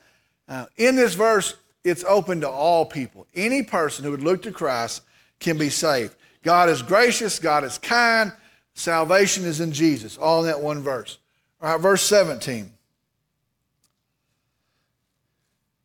Uh, 0.48 0.66
in 0.76 0.96
this 0.96 1.14
verse, 1.14 1.54
it's 1.84 2.02
open 2.02 2.40
to 2.40 2.50
all 2.50 2.84
people. 2.84 3.24
Any 3.36 3.62
person 3.62 4.04
who 4.04 4.10
would 4.10 4.22
look 4.22 4.42
to 4.42 4.50
Christ 4.50 5.02
can 5.38 5.56
be 5.56 5.70
saved. 5.70 6.16
God 6.42 6.68
is 6.68 6.82
gracious, 6.82 7.38
God 7.38 7.62
is 7.62 7.78
kind, 7.78 8.32
salvation 8.74 9.44
is 9.44 9.60
in 9.60 9.70
Jesus, 9.70 10.16
all 10.18 10.40
in 10.40 10.46
that 10.46 10.60
one 10.60 10.82
verse. 10.82 11.18
All 11.62 11.70
right, 11.70 11.80
verse 11.80 12.02
17. 12.02 12.72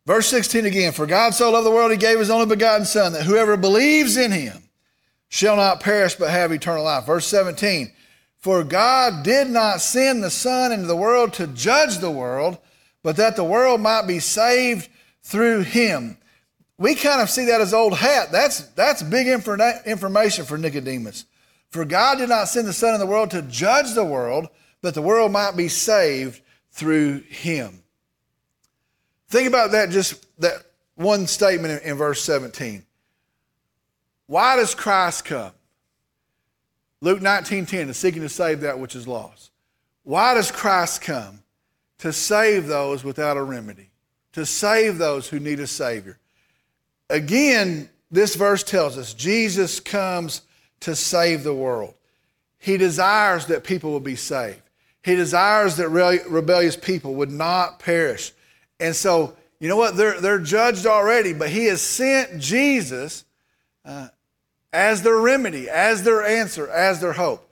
Verse 0.04 0.26
16 0.26 0.66
again 0.66 0.92
For 0.92 1.06
God 1.06 1.32
so 1.32 1.52
loved 1.52 1.64
the 1.64 1.70
world, 1.70 1.92
he 1.92 1.96
gave 1.96 2.18
his 2.18 2.28
only 2.28 2.46
begotten 2.46 2.86
Son, 2.86 3.12
that 3.12 3.22
whoever 3.22 3.56
believes 3.56 4.16
in 4.16 4.32
him 4.32 4.64
shall 5.28 5.54
not 5.54 5.78
perish 5.78 6.16
but 6.16 6.30
have 6.30 6.50
eternal 6.50 6.82
life. 6.82 7.06
Verse 7.06 7.26
17 7.28 7.92
For 8.44 8.62
God 8.62 9.22
did 9.22 9.48
not 9.48 9.80
send 9.80 10.22
the 10.22 10.28
Son 10.28 10.70
into 10.70 10.84
the 10.86 10.94
world 10.94 11.32
to 11.32 11.46
judge 11.46 11.96
the 11.96 12.10
world, 12.10 12.58
but 13.02 13.16
that 13.16 13.36
the 13.36 13.42
world 13.42 13.80
might 13.80 14.06
be 14.06 14.18
saved 14.18 14.90
through 15.22 15.60
him. 15.60 16.18
We 16.76 16.94
kind 16.94 17.22
of 17.22 17.30
see 17.30 17.46
that 17.46 17.62
as 17.62 17.72
old 17.72 17.96
hat. 17.96 18.32
That's, 18.32 18.66
that's 18.74 19.02
big 19.02 19.28
information 19.28 20.44
for 20.44 20.58
Nicodemus. 20.58 21.24
For 21.70 21.86
God 21.86 22.18
did 22.18 22.28
not 22.28 22.48
send 22.48 22.68
the 22.68 22.74
Son 22.74 22.92
in 22.92 23.00
the 23.00 23.06
world 23.06 23.30
to 23.30 23.40
judge 23.40 23.94
the 23.94 24.04
world, 24.04 24.50
but 24.82 24.92
the 24.92 25.00
world 25.00 25.32
might 25.32 25.56
be 25.56 25.68
saved 25.68 26.42
through 26.70 27.20
him. 27.20 27.82
Think 29.28 29.48
about 29.48 29.70
that, 29.70 29.88
just 29.88 30.22
that 30.42 30.66
one 30.96 31.26
statement 31.28 31.82
in, 31.82 31.92
in 31.92 31.96
verse 31.96 32.22
17. 32.22 32.84
Why 34.26 34.56
does 34.56 34.74
Christ 34.74 35.24
come? 35.24 35.52
Luke 37.04 37.20
19:10 37.20 37.90
is 37.90 37.98
seeking 37.98 38.22
to 38.22 38.30
save 38.30 38.62
that 38.62 38.78
which 38.78 38.96
is 38.96 39.06
lost. 39.06 39.50
Why 40.04 40.32
does 40.32 40.50
Christ 40.50 41.02
come? 41.02 41.42
To 41.98 42.14
save 42.14 42.66
those 42.66 43.04
without 43.04 43.36
a 43.36 43.42
remedy, 43.42 43.90
to 44.32 44.46
save 44.46 44.96
those 44.96 45.28
who 45.28 45.38
need 45.38 45.60
a 45.60 45.66
Savior. 45.66 46.18
Again, 47.10 47.90
this 48.10 48.36
verse 48.36 48.62
tells 48.62 48.96
us 48.96 49.12
Jesus 49.12 49.80
comes 49.80 50.42
to 50.80 50.96
save 50.96 51.44
the 51.44 51.54
world. 51.54 51.94
He 52.58 52.78
desires 52.78 53.46
that 53.46 53.64
people 53.64 53.90
will 53.90 54.00
be 54.00 54.16
saved. 54.16 54.62
He 55.02 55.14
desires 55.14 55.76
that 55.76 55.90
rebellious 55.90 56.76
people 56.76 57.16
would 57.16 57.30
not 57.30 57.80
perish, 57.80 58.32
and 58.80 58.96
so, 58.96 59.36
you 59.60 59.68
know 59.68 59.76
what? 59.76 59.98
They're, 59.98 60.18
they're 60.22 60.38
judged 60.38 60.86
already, 60.86 61.34
but 61.34 61.50
He 61.50 61.66
has 61.66 61.82
sent 61.82 62.40
Jesus 62.40 63.26
uh, 63.84 64.08
as 64.74 65.02
their 65.02 65.16
remedy, 65.16 65.70
as 65.70 66.02
their 66.02 66.24
answer, 66.24 66.68
as 66.68 67.00
their 67.00 67.12
hope. 67.12 67.48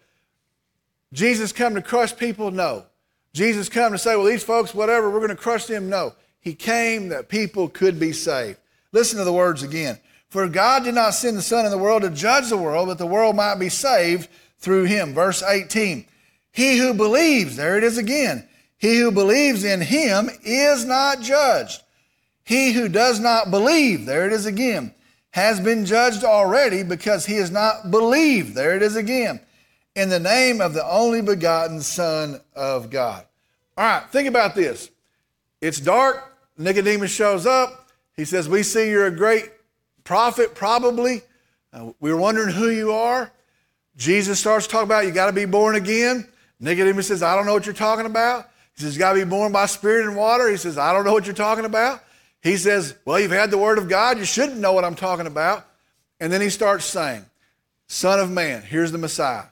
Jesus 1.12 1.52
come 1.52 1.76
to 1.76 1.80
crush 1.80 2.16
people? 2.16 2.50
No. 2.50 2.85
Jesus 3.32 3.68
come 3.68 3.92
to 3.92 3.98
say, 3.98 4.16
well, 4.16 4.26
these 4.26 4.42
folks, 4.42 4.74
whatever, 4.74 5.08
we're 5.08 5.20
going 5.20 5.28
to 5.28 5.37
crush 5.37 5.66
them? 5.66 5.88
No. 5.88 6.14
He 6.40 6.52
came 6.52 7.11
that 7.11 7.28
people 7.28 7.68
could 7.68 8.00
be 8.00 8.12
saved. 8.12 8.58
Listen 8.90 9.18
to 9.18 9.24
the 9.24 9.32
words 9.32 9.62
again. 9.62 10.00
For 10.30 10.48
God 10.48 10.82
did 10.82 10.96
not 10.96 11.14
send 11.14 11.37
the 11.37 11.42
Son 11.42 11.64
in 11.64 11.70
the 11.70 11.78
world 11.78 12.02
to 12.02 12.11
judge 12.11 12.48
the 12.48 12.56
world, 12.56 12.88
but 12.88 12.98
the 12.98 13.06
world 13.06 13.37
might 13.37 13.54
be 13.54 13.68
saved 13.68 14.28
through 14.58 14.85
him. 14.85 15.14
Verse 15.14 15.44
18. 15.44 16.04
He 16.50 16.78
who 16.78 16.92
believes, 16.92 17.56
there 17.56 17.78
it 17.78 17.85
is 17.85 17.98
again, 17.98 18.48
he 18.76 18.98
who 18.98 19.12
believes 19.12 19.62
in 19.62 19.80
him 19.80 20.28
is 20.42 20.85
not 20.85 21.20
judged. 21.20 21.82
He 22.44 22.72
who 22.72 22.88
does 22.88 23.20
not 23.20 23.52
believe, 23.52 24.06
there 24.06 24.26
it 24.26 24.32
is 24.32 24.44
again, 24.44 24.92
has 25.32 25.60
been 25.60 25.84
judged 25.84 26.24
already 26.24 26.82
because 26.82 27.26
he 27.26 27.34
has 27.34 27.50
not 27.50 27.90
believed, 27.90 28.54
there 28.54 28.76
it 28.76 28.82
is 28.82 28.96
again, 28.96 29.40
in 29.94 30.08
the 30.08 30.20
name 30.20 30.60
of 30.60 30.74
the 30.74 30.86
only 30.86 31.20
begotten 31.20 31.80
Son 31.80 32.40
of 32.54 32.90
God. 32.90 33.24
All 33.76 33.84
right, 33.84 34.08
think 34.10 34.28
about 34.28 34.54
this. 34.54 34.90
It's 35.60 35.80
dark. 35.80 36.36
Nicodemus 36.58 37.10
shows 37.10 37.46
up. 37.46 37.88
He 38.14 38.24
says, 38.26 38.48
We 38.48 38.62
see 38.62 38.90
you're 38.90 39.06
a 39.06 39.10
great 39.10 39.50
prophet, 40.04 40.54
probably. 40.54 41.22
Uh, 41.72 41.92
we 41.98 42.10
are 42.10 42.16
wondering 42.16 42.54
who 42.54 42.68
you 42.68 42.92
are. 42.92 43.32
Jesus 43.96 44.38
starts 44.38 44.66
talking 44.66 44.84
about 44.84 45.06
you 45.06 45.12
got 45.12 45.26
to 45.26 45.32
be 45.32 45.46
born 45.46 45.76
again. 45.76 46.28
Nicodemus 46.60 47.08
says, 47.08 47.22
I 47.22 47.34
don't 47.36 47.46
know 47.46 47.54
what 47.54 47.64
you're 47.64 47.74
talking 47.74 48.04
about. 48.04 48.50
He 48.74 48.82
says, 48.82 48.94
You 48.94 48.98
got 48.98 49.14
to 49.14 49.24
be 49.24 49.28
born 49.28 49.50
by 49.50 49.64
spirit 49.64 50.06
and 50.06 50.14
water. 50.14 50.50
He 50.50 50.58
says, 50.58 50.76
I 50.76 50.92
don't 50.92 51.04
know 51.04 51.12
what 51.14 51.24
you're 51.24 51.34
talking 51.34 51.64
about. 51.64 52.02
He 52.42 52.57
says, 52.57 52.94
Well, 53.05 53.20
you've 53.20 53.31
had 53.31 53.50
the 53.50 53.59
word 53.59 53.78
of 53.78 53.88
God. 53.88 54.18
You 54.18 54.24
should 54.24 54.57
know 54.57 54.72
what 54.72 54.85
I'm 54.85 54.94
talking 54.94 55.26
about. 55.26 55.66
And 56.20 56.33
then 56.33 56.40
he 56.40 56.50
starts 56.50 56.85
saying, 56.85 57.24
Son 57.87 58.20
of 58.20 58.31
man, 58.31 58.62
here's 58.62 58.92
the 58.92 58.98
Messiah. 58.98 59.44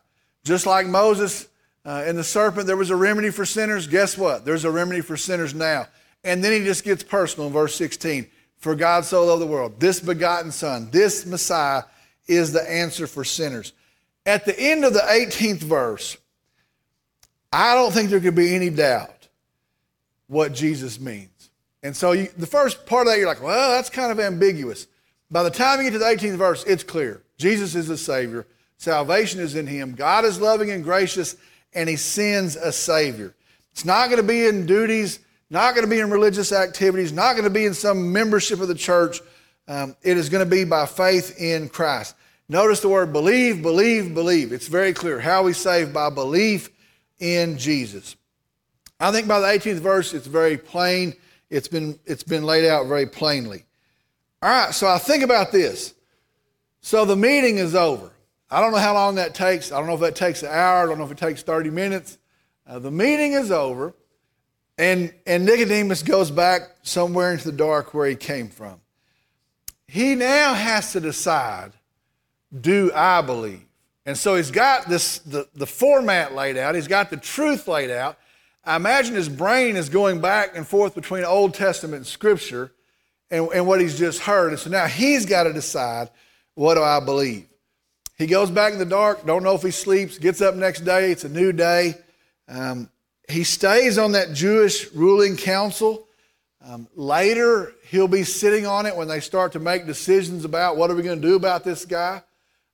Just 0.44 0.66
like 0.66 0.86
Moses 0.86 1.48
uh, 1.84 2.02
and 2.06 2.18
the 2.18 2.24
serpent, 2.24 2.66
there 2.66 2.76
was 2.76 2.90
a 2.90 2.96
remedy 2.96 3.30
for 3.30 3.44
sinners. 3.44 3.86
Guess 3.86 4.18
what? 4.18 4.44
There's 4.44 4.64
a 4.64 4.70
remedy 4.70 5.00
for 5.00 5.16
sinners 5.16 5.54
now. 5.54 5.86
And 6.24 6.42
then 6.42 6.52
he 6.52 6.64
just 6.64 6.84
gets 6.84 7.02
personal 7.02 7.46
in 7.46 7.52
verse 7.52 7.74
16. 7.76 8.26
For 8.58 8.74
God 8.74 9.04
so 9.04 9.24
loved 9.24 9.40
the 9.40 9.46
world. 9.46 9.80
This 9.80 10.00
begotten 10.00 10.52
Son, 10.52 10.90
this 10.90 11.24
Messiah 11.24 11.84
is 12.26 12.52
the 12.52 12.70
answer 12.70 13.06
for 13.06 13.24
sinners. 13.24 13.72
At 14.26 14.44
the 14.44 14.58
end 14.58 14.84
of 14.84 14.92
the 14.92 15.00
18th 15.00 15.60
verse, 15.60 16.16
I 17.52 17.74
don't 17.74 17.92
think 17.92 18.10
there 18.10 18.20
could 18.20 18.34
be 18.34 18.54
any 18.54 18.70
doubt 18.70 19.28
what 20.26 20.52
Jesus 20.52 21.00
means. 21.00 21.39
And 21.82 21.96
so 21.96 22.12
you, 22.12 22.28
the 22.36 22.46
first 22.46 22.86
part 22.86 23.06
of 23.06 23.12
that, 23.12 23.18
you're 23.18 23.28
like, 23.28 23.42
well, 23.42 23.70
that's 23.70 23.90
kind 23.90 24.12
of 24.12 24.20
ambiguous. 24.20 24.86
By 25.30 25.42
the 25.42 25.50
time 25.50 25.78
you 25.78 25.84
get 25.84 25.92
to 25.92 25.98
the 25.98 26.04
18th 26.04 26.36
verse, 26.36 26.64
it's 26.64 26.82
clear. 26.82 27.22
Jesus 27.38 27.74
is 27.74 27.88
the 27.88 27.96
Savior. 27.96 28.46
Salvation 28.76 29.40
is 29.40 29.54
in 29.54 29.66
Him. 29.66 29.94
God 29.94 30.24
is 30.24 30.40
loving 30.40 30.70
and 30.70 30.82
gracious, 30.84 31.36
and 31.72 31.88
He 31.88 31.96
sends 31.96 32.56
a 32.56 32.72
Savior. 32.72 33.34
It's 33.72 33.84
not 33.84 34.06
going 34.06 34.20
to 34.20 34.26
be 34.26 34.46
in 34.46 34.66
duties, 34.66 35.20
not 35.48 35.74
going 35.74 35.84
to 35.86 35.90
be 35.90 36.00
in 36.00 36.10
religious 36.10 36.52
activities, 36.52 37.12
not 37.12 37.32
going 37.32 37.44
to 37.44 37.50
be 37.50 37.64
in 37.64 37.74
some 37.74 38.12
membership 38.12 38.60
of 38.60 38.68
the 38.68 38.74
church. 38.74 39.20
Um, 39.68 39.96
it 40.02 40.16
is 40.16 40.28
going 40.28 40.44
to 40.44 40.50
be 40.50 40.64
by 40.64 40.86
faith 40.86 41.40
in 41.40 41.68
Christ. 41.68 42.14
Notice 42.48 42.80
the 42.80 42.88
word 42.88 43.12
believe, 43.12 43.62
believe, 43.62 44.12
believe. 44.12 44.52
It's 44.52 44.66
very 44.66 44.92
clear 44.92 45.20
how 45.20 45.44
we 45.44 45.52
save 45.52 45.92
by 45.92 46.10
belief 46.10 46.68
in 47.20 47.58
Jesus. 47.58 48.16
I 48.98 49.12
think 49.12 49.28
by 49.28 49.40
the 49.40 49.46
18th 49.46 49.78
verse, 49.78 50.12
it's 50.12 50.26
very 50.26 50.58
plain. 50.58 51.14
It's 51.50 51.68
been, 51.68 51.98
it's 52.06 52.22
been 52.22 52.44
laid 52.44 52.66
out 52.66 52.86
very 52.86 53.06
plainly. 53.06 53.66
All 54.40 54.48
right, 54.48 54.72
so 54.72 54.88
I 54.88 54.98
think 54.98 55.22
about 55.22 55.52
this. 55.52 55.94
So 56.80 57.04
the 57.04 57.16
meeting 57.16 57.58
is 57.58 57.74
over. 57.74 58.10
I 58.50 58.60
don't 58.60 58.72
know 58.72 58.78
how 58.78 58.94
long 58.94 59.16
that 59.16 59.34
takes. 59.34 59.70
I 59.70 59.78
don't 59.78 59.86
know 59.86 59.94
if 59.94 60.00
that 60.00 60.16
takes 60.16 60.42
an 60.42 60.48
hour. 60.48 60.84
I 60.84 60.86
don't 60.86 60.98
know 60.98 61.04
if 61.04 61.10
it 61.10 61.18
takes 61.18 61.42
30 61.42 61.70
minutes. 61.70 62.18
Uh, 62.66 62.78
the 62.78 62.90
meeting 62.90 63.32
is 63.32 63.50
over, 63.50 63.94
and, 64.78 65.12
and 65.26 65.44
Nicodemus 65.44 66.02
goes 66.02 66.30
back 66.30 66.62
somewhere 66.82 67.32
into 67.32 67.50
the 67.50 67.56
dark 67.56 67.92
where 67.92 68.08
he 68.08 68.16
came 68.16 68.48
from. 68.48 68.80
He 69.86 70.14
now 70.14 70.54
has 70.54 70.92
to 70.92 71.00
decide 71.00 71.72
do 72.58 72.90
I 72.94 73.22
believe? 73.22 73.64
And 74.06 74.16
so 74.16 74.34
he's 74.34 74.50
got 74.50 74.88
this 74.88 75.18
the, 75.18 75.48
the 75.54 75.66
format 75.66 76.34
laid 76.34 76.56
out, 76.56 76.74
he's 76.74 76.88
got 76.88 77.10
the 77.10 77.16
truth 77.16 77.68
laid 77.68 77.90
out. 77.90 78.18
I 78.64 78.76
imagine 78.76 79.14
his 79.14 79.28
brain 79.28 79.76
is 79.76 79.88
going 79.88 80.20
back 80.20 80.56
and 80.56 80.66
forth 80.66 80.94
between 80.94 81.24
Old 81.24 81.54
Testament 81.54 81.96
and 81.96 82.06
Scripture 82.06 82.72
and, 83.30 83.48
and 83.54 83.66
what 83.66 83.80
he's 83.80 83.98
just 83.98 84.20
heard. 84.20 84.50
And 84.50 84.58
so 84.58 84.70
now 84.70 84.86
he's 84.86 85.26
got 85.26 85.44
to 85.44 85.52
decide 85.52 86.10
what 86.54 86.74
do 86.74 86.82
I 86.82 87.00
believe? 87.00 87.46
He 88.18 88.26
goes 88.26 88.50
back 88.50 88.74
in 88.74 88.78
the 88.78 88.84
dark, 88.84 89.24
don't 89.24 89.42
know 89.42 89.54
if 89.54 89.62
he 89.62 89.70
sleeps, 89.70 90.18
gets 90.18 90.42
up 90.42 90.54
next 90.54 90.80
day, 90.80 91.10
it's 91.10 91.24
a 91.24 91.28
new 91.28 91.52
day. 91.52 91.94
Um, 92.48 92.90
he 93.30 93.44
stays 93.44 93.96
on 93.96 94.12
that 94.12 94.34
Jewish 94.34 94.92
ruling 94.92 95.36
council. 95.38 96.06
Um, 96.62 96.86
later, 96.94 97.72
he'll 97.88 98.08
be 98.08 98.24
sitting 98.24 98.66
on 98.66 98.84
it 98.84 98.94
when 98.94 99.08
they 99.08 99.20
start 99.20 99.52
to 99.52 99.58
make 99.58 99.86
decisions 99.86 100.44
about 100.44 100.76
what 100.76 100.90
are 100.90 100.94
we 100.94 101.02
going 101.02 101.20
to 101.20 101.26
do 101.26 101.36
about 101.36 101.64
this 101.64 101.86
guy. 101.86 102.22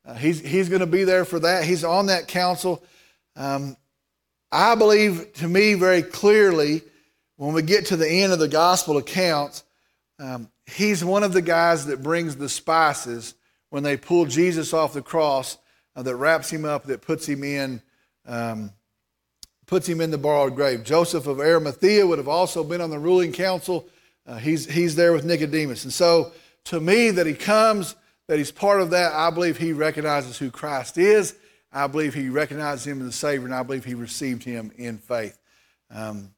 Uh, 0.05 0.15
he's 0.15 0.41
he's 0.41 0.69
going 0.69 0.81
to 0.81 0.87
be 0.87 1.05
there 1.05 1.25
for 1.25 1.39
that. 1.39 1.65
He's 1.65 1.85
on 1.85 2.07
that 2.07 2.27
council. 2.27 2.83
Um, 3.37 3.77
I 4.51 4.75
believe, 4.75 5.33
to 5.35 5.49
me, 5.49 5.75
very 5.75 6.03
clearly, 6.03 6.83
when 7.37 7.53
we 7.53 7.63
get 7.63 7.87
to 7.87 7.97
the 7.97 8.09
end 8.09 8.33
of 8.33 8.39
the 8.39 8.49
gospel 8.49 8.97
accounts, 8.97 9.65
um, 10.19 10.51
he's 10.67 11.05
one 11.05 11.23
of 11.23 11.33
the 11.33 11.43
guys 11.43 11.87
that 11.87 12.03
brings 12.03 12.37
the 12.37 12.49
spices 12.49 13.35
when 13.71 13.83
they 13.83 13.97
pull 13.97 14.27
Jesus 14.27 14.73
off 14.73 14.93
the 14.93 15.03
cross, 15.03 15.59
uh, 15.95 16.03
that 16.03 16.17
wraps 16.17 16.51
him 16.51 16.65
up, 16.65 16.85
that 16.85 17.03
puts 17.03 17.27
him 17.27 17.43
in. 17.43 17.83
Um, 18.27 18.73
puts 19.67 19.89
him 19.89 20.01
in 20.01 20.11
the 20.11 20.19
borrowed 20.19 20.55
grave. 20.55 20.85
Joseph 20.85 21.27
of 21.27 21.41
Arimathea 21.41 22.07
would 22.07 22.19
have 22.19 22.29
also 22.29 22.63
been 22.63 22.81
on 22.81 22.91
the 22.91 22.99
ruling 22.99 23.33
council. 23.33 23.89
Uh, 24.27 24.37
he's, 24.37 24.71
he's 24.71 24.95
there 24.95 25.13
with 25.13 25.25
Nicodemus. 25.25 25.85
And 25.85 25.93
so, 25.93 26.33
to 26.67 26.81
me, 26.81 27.11
that 27.11 27.27
he 27.27 27.35
comes 27.35 27.95
that 28.29 28.39
he's 28.39 28.51
part 28.51 28.81
of 28.81 28.91
that, 28.91 29.13
I 29.13 29.31
believe 29.31 29.57
he 29.57 29.73
recognizes 29.73 30.37
who 30.37 30.51
Christ 30.51 30.99
is. 30.99 31.37
I 31.73 31.87
believe 31.87 32.15
he 32.15 32.29
recognized 32.29 32.87
him 32.87 33.01
as 33.01 33.07
the 33.07 33.13
Savior, 33.13 33.47
and 33.47 33.55
I 33.55 33.63
believe 33.63 33.85
he 33.85 33.95
received 33.95 34.45
him 34.45 34.73
in 34.77 34.99
faith. 34.99 35.39
Um, 35.91 36.35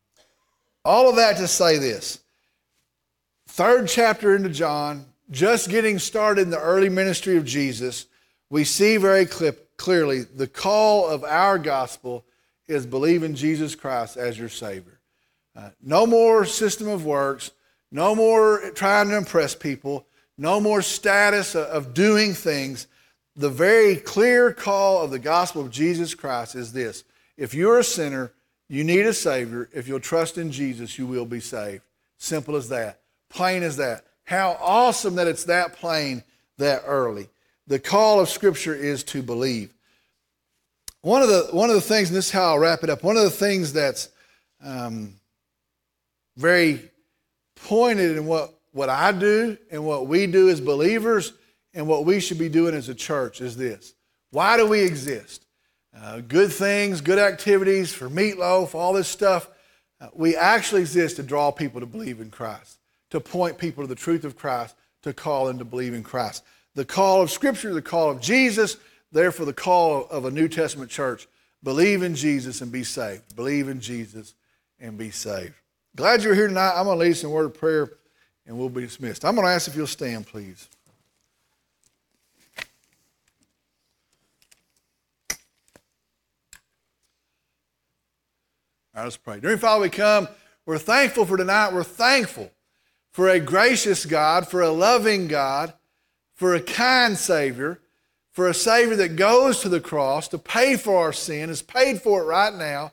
all 0.84 1.08
of 1.08 1.16
that 1.16 1.36
to 1.36 1.48
say 1.48 1.78
this 1.78 2.20
third 3.46 3.88
chapter 3.88 4.34
into 4.34 4.48
John, 4.48 5.06
just 5.30 5.68
getting 5.68 5.98
started 5.98 6.42
in 6.42 6.50
the 6.50 6.60
early 6.60 6.88
ministry 6.88 7.36
of 7.36 7.44
Jesus, 7.44 8.06
we 8.50 8.64
see 8.64 8.96
very 8.96 9.26
clearly 9.26 10.22
the 10.22 10.46
call 10.46 11.08
of 11.08 11.24
our 11.24 11.58
gospel 11.58 12.24
is 12.66 12.86
believe 12.86 13.22
in 13.22 13.34
Jesus 13.34 13.74
Christ 13.74 14.16
as 14.16 14.38
your 14.38 14.48
Savior. 14.48 15.00
Uh, 15.56 15.70
no 15.82 16.06
more 16.06 16.44
system 16.44 16.88
of 16.88 17.04
works, 17.04 17.50
no 17.90 18.14
more 18.14 18.70
trying 18.74 19.08
to 19.08 19.16
impress 19.16 19.54
people. 19.54 20.06
No 20.38 20.60
more 20.60 20.82
status 20.82 21.56
of 21.56 21.94
doing 21.94 22.32
things. 22.32 22.86
The 23.38 23.48
very 23.48 23.94
clear 23.94 24.52
call 24.52 25.04
of 25.04 25.12
the 25.12 25.18
gospel 25.20 25.62
of 25.62 25.70
Jesus 25.70 26.12
Christ 26.12 26.56
is 26.56 26.72
this 26.72 27.04
if 27.36 27.54
you're 27.54 27.78
a 27.78 27.84
sinner, 27.84 28.32
you 28.68 28.82
need 28.82 29.06
a 29.06 29.14
Savior. 29.14 29.70
If 29.72 29.86
you'll 29.86 30.00
trust 30.00 30.38
in 30.38 30.50
Jesus, 30.50 30.98
you 30.98 31.06
will 31.06 31.24
be 31.24 31.38
saved. 31.38 31.84
Simple 32.18 32.56
as 32.56 32.68
that. 32.70 33.00
Plain 33.30 33.62
as 33.62 33.76
that. 33.76 34.04
How 34.24 34.58
awesome 34.60 35.14
that 35.14 35.28
it's 35.28 35.44
that 35.44 35.74
plain 35.74 36.24
that 36.58 36.82
early. 36.84 37.28
The 37.68 37.78
call 37.78 38.18
of 38.18 38.28
Scripture 38.28 38.74
is 38.74 39.04
to 39.04 39.22
believe. 39.22 39.72
One 41.02 41.22
of 41.22 41.28
the, 41.28 41.48
one 41.52 41.70
of 41.70 41.76
the 41.76 41.80
things, 41.80 42.08
and 42.08 42.16
this 42.16 42.26
is 42.26 42.32
how 42.32 42.42
I'll 42.42 42.58
wrap 42.58 42.82
it 42.82 42.90
up, 42.90 43.04
one 43.04 43.16
of 43.16 43.22
the 43.22 43.30
things 43.30 43.72
that's 43.72 44.08
um, 44.64 45.14
very 46.36 46.90
pointed 47.54 48.16
in 48.16 48.26
what 48.26 48.52
what 48.72 48.88
I 48.88 49.12
do 49.12 49.56
and 49.70 49.84
what 49.84 50.08
we 50.08 50.26
do 50.26 50.48
as 50.48 50.60
believers 50.60 51.32
and 51.78 51.86
what 51.86 52.04
we 52.04 52.18
should 52.18 52.38
be 52.38 52.48
doing 52.48 52.74
as 52.74 52.88
a 52.88 52.94
church 52.94 53.40
is 53.40 53.56
this. 53.56 53.94
Why 54.32 54.56
do 54.56 54.66
we 54.66 54.80
exist? 54.80 55.46
Uh, 55.96 56.20
good 56.20 56.52
things, 56.52 57.00
good 57.00 57.20
activities 57.20 57.92
for 57.92 58.10
meatloaf, 58.10 58.74
all 58.74 58.92
this 58.92 59.06
stuff. 59.06 59.48
Uh, 60.00 60.08
we 60.12 60.34
actually 60.34 60.80
exist 60.80 61.16
to 61.16 61.22
draw 61.22 61.52
people 61.52 61.78
to 61.78 61.86
believe 61.86 62.20
in 62.20 62.30
Christ, 62.30 62.80
to 63.10 63.20
point 63.20 63.58
people 63.58 63.84
to 63.84 63.86
the 63.86 63.94
truth 63.94 64.24
of 64.24 64.36
Christ, 64.36 64.74
to 65.02 65.12
call 65.12 65.46
them 65.46 65.58
to 65.58 65.64
believe 65.64 65.94
in 65.94 66.02
Christ. 66.02 66.42
The 66.74 66.84
call 66.84 67.22
of 67.22 67.30
Scripture, 67.30 67.72
the 67.72 67.80
call 67.80 68.10
of 68.10 68.20
Jesus, 68.20 68.76
therefore 69.12 69.46
the 69.46 69.52
call 69.52 70.08
of 70.10 70.24
a 70.24 70.32
New 70.32 70.48
Testament 70.48 70.90
church. 70.90 71.28
Believe 71.62 72.02
in 72.02 72.16
Jesus 72.16 72.60
and 72.60 72.72
be 72.72 72.82
saved. 72.82 73.36
Believe 73.36 73.68
in 73.68 73.80
Jesus 73.80 74.34
and 74.80 74.98
be 74.98 75.12
saved. 75.12 75.54
Glad 75.94 76.24
you're 76.24 76.34
here 76.34 76.48
tonight. 76.48 76.72
I'm 76.74 76.86
going 76.86 76.98
to 76.98 77.04
lead 77.04 77.16
some 77.16 77.30
word 77.30 77.46
of 77.46 77.54
prayer 77.54 77.92
and 78.46 78.58
we'll 78.58 78.68
be 78.68 78.80
dismissed. 78.80 79.24
I'm 79.24 79.36
going 79.36 79.46
to 79.46 79.52
ask 79.52 79.68
if 79.68 79.76
you'll 79.76 79.86
stand, 79.86 80.26
please. 80.26 80.68
All 88.98 89.02
right, 89.02 89.06
let's 89.06 89.16
pray. 89.16 89.38
Dear 89.38 89.56
Father, 89.56 89.82
we 89.82 89.90
come. 89.90 90.26
We're 90.66 90.76
thankful 90.76 91.24
for 91.24 91.36
tonight. 91.36 91.72
We're 91.72 91.84
thankful 91.84 92.50
for 93.12 93.28
a 93.28 93.38
gracious 93.38 94.04
God, 94.04 94.48
for 94.48 94.60
a 94.60 94.70
loving 94.70 95.28
God, 95.28 95.72
for 96.34 96.52
a 96.52 96.60
kind 96.60 97.16
Savior, 97.16 97.78
for 98.32 98.48
a 98.48 98.54
Savior 98.54 98.96
that 98.96 99.14
goes 99.14 99.60
to 99.60 99.68
the 99.68 99.78
cross 99.78 100.26
to 100.26 100.38
pay 100.38 100.76
for 100.76 100.96
our 100.96 101.12
sin, 101.12 101.48
is 101.48 101.62
paid 101.62 102.02
for 102.02 102.22
it 102.22 102.24
right 102.24 102.52
now, 102.52 102.90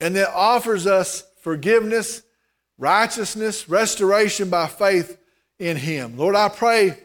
and 0.00 0.16
that 0.16 0.34
offers 0.34 0.84
us 0.84 1.30
forgiveness 1.40 2.22
righteousness, 2.76 3.68
restoration 3.68 4.50
by 4.50 4.66
faith 4.66 5.16
in 5.60 5.76
Him. 5.76 6.18
Lord, 6.18 6.34
I 6.34 6.48
pray 6.48 6.98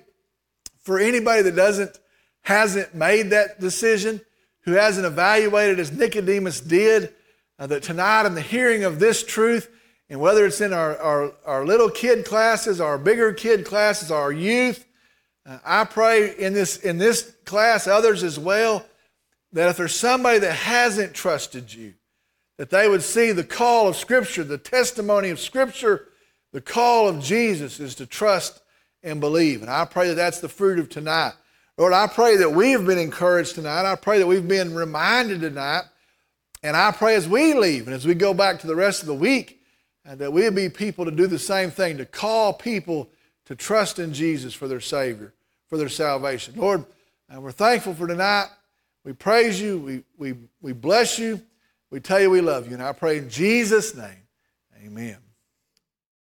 for 0.82 0.98
anybody 0.98 1.44
that 1.44 1.56
doesn't, 1.56 2.00
hasn't 2.42 2.96
made 2.96 3.30
that 3.30 3.60
decision, 3.60 4.20
who 4.62 4.72
hasn't 4.72 5.06
evaluated 5.06 5.80
as 5.80 5.92
Nicodemus 5.92 6.60
did, 6.60 7.14
uh, 7.60 7.68
that 7.68 7.84
tonight 7.84 8.26
in 8.26 8.36
the 8.36 8.42
hearing 8.42 8.84
of 8.84 9.00
this 9.00 9.24
truth, 9.24 9.70
and 10.10 10.20
whether 10.20 10.46
it's 10.46 10.62
in 10.62 10.74
our, 10.74 10.98
our, 10.98 11.34
our 11.46 11.66
little 11.66 11.90
kid 11.90 12.26
classes, 12.26 12.80
our 12.80 12.98
bigger 12.98 13.34
kid 13.34 13.66
classes, 13.66 14.12
our 14.12 14.32
youth, 14.32 14.86
uh, 15.46 15.60
I 15.66 15.84
pray 15.86 16.36
in 16.38 16.54
this, 16.54 16.78
in 16.78 16.98
this 16.98 17.34
class, 17.46 17.88
others 17.88 18.24
as 18.24 18.38
well, 18.40 18.86
that 19.54 19.70
if 19.70 19.78
there's 19.78 19.96
somebody 19.96 20.40
that 20.40 20.54
hasn't 20.54 21.14
trusted 21.14 21.74
you, 21.74 21.94
that 22.58 22.70
they 22.70 22.88
would 22.88 23.04
see 23.04 23.32
the 23.32 23.44
call 23.44 23.88
of 23.88 23.96
Scripture, 23.96 24.44
the 24.44 24.58
testimony 24.58 25.30
of 25.30 25.40
Scripture, 25.40 26.08
the 26.54 26.62
call 26.62 27.08
of 27.08 27.22
Jesus 27.22 27.80
is 27.80 27.96
to 27.96 28.06
trust 28.06 28.62
and 29.04 29.20
believe. 29.20 29.62
And 29.62 29.70
I 29.70 29.86
pray 29.86 30.10
that 30.10 30.16
that's 30.16 30.40
the 30.40 30.50
fruit 30.50 30.80
of 30.80 30.90
tonight. 30.90 31.34
Lord, 31.78 31.94
I 31.94 32.08
pray 32.08 32.38
that 32.38 32.52
we 32.52 32.72
have 32.72 32.86
been 32.86 32.98
encouraged 32.98 33.56
tonight. 33.56 33.86
I 33.86 33.96
pray 33.96 34.18
that 34.20 34.28
we've 34.28 34.48
been 34.48 34.74
reminded 34.74 35.42
tonight. 35.42 35.84
And 36.68 36.76
I 36.76 36.92
pray 36.92 37.16
as 37.16 37.30
we 37.30 37.54
leave 37.54 37.88
and 37.88 37.96
as 37.96 38.06
we 38.06 38.14
go 38.14 38.34
back 38.34 38.60
to 38.60 38.68
the 38.68 38.76
rest 38.76 39.02
of 39.02 39.08
the 39.08 39.14
week, 39.14 39.62
uh, 40.06 40.16
that 40.16 40.34
we'll 40.34 40.52
be 40.52 40.68
people 40.68 41.06
to 41.06 41.12
do 41.12 41.26
the 41.26 41.40
same 41.40 41.72
thing, 41.72 41.98
to 41.98 42.06
call 42.06 42.52
people 42.52 43.10
to 43.46 43.56
trust 43.56 44.00
in 44.00 44.14
Jesus 44.14 44.54
for 44.54 44.68
their 44.68 44.82
Savior, 44.82 45.34
for 45.70 45.78
their 45.78 45.88
salvation. 45.88 46.56
Lord, 46.58 46.84
uh, 47.34 47.40
we're 47.40 47.54
thankful 47.54 47.94
for 47.94 48.06
tonight. 48.06 48.50
We 49.06 49.14
praise 49.14 49.62
you. 49.62 49.80
We, 49.80 50.04
we, 50.18 50.38
we 50.60 50.74
bless 50.74 51.18
you. 51.18 51.42
We 51.90 52.02
tell 52.02 52.20
you 52.20 52.30
we 52.30 52.42
love 52.42 52.68
you. 52.68 52.74
And 52.74 52.84
I 52.84 52.92
pray 52.92 53.18
in 53.18 53.30
Jesus' 53.30 53.96
name, 53.96 54.28
amen. 54.84 55.27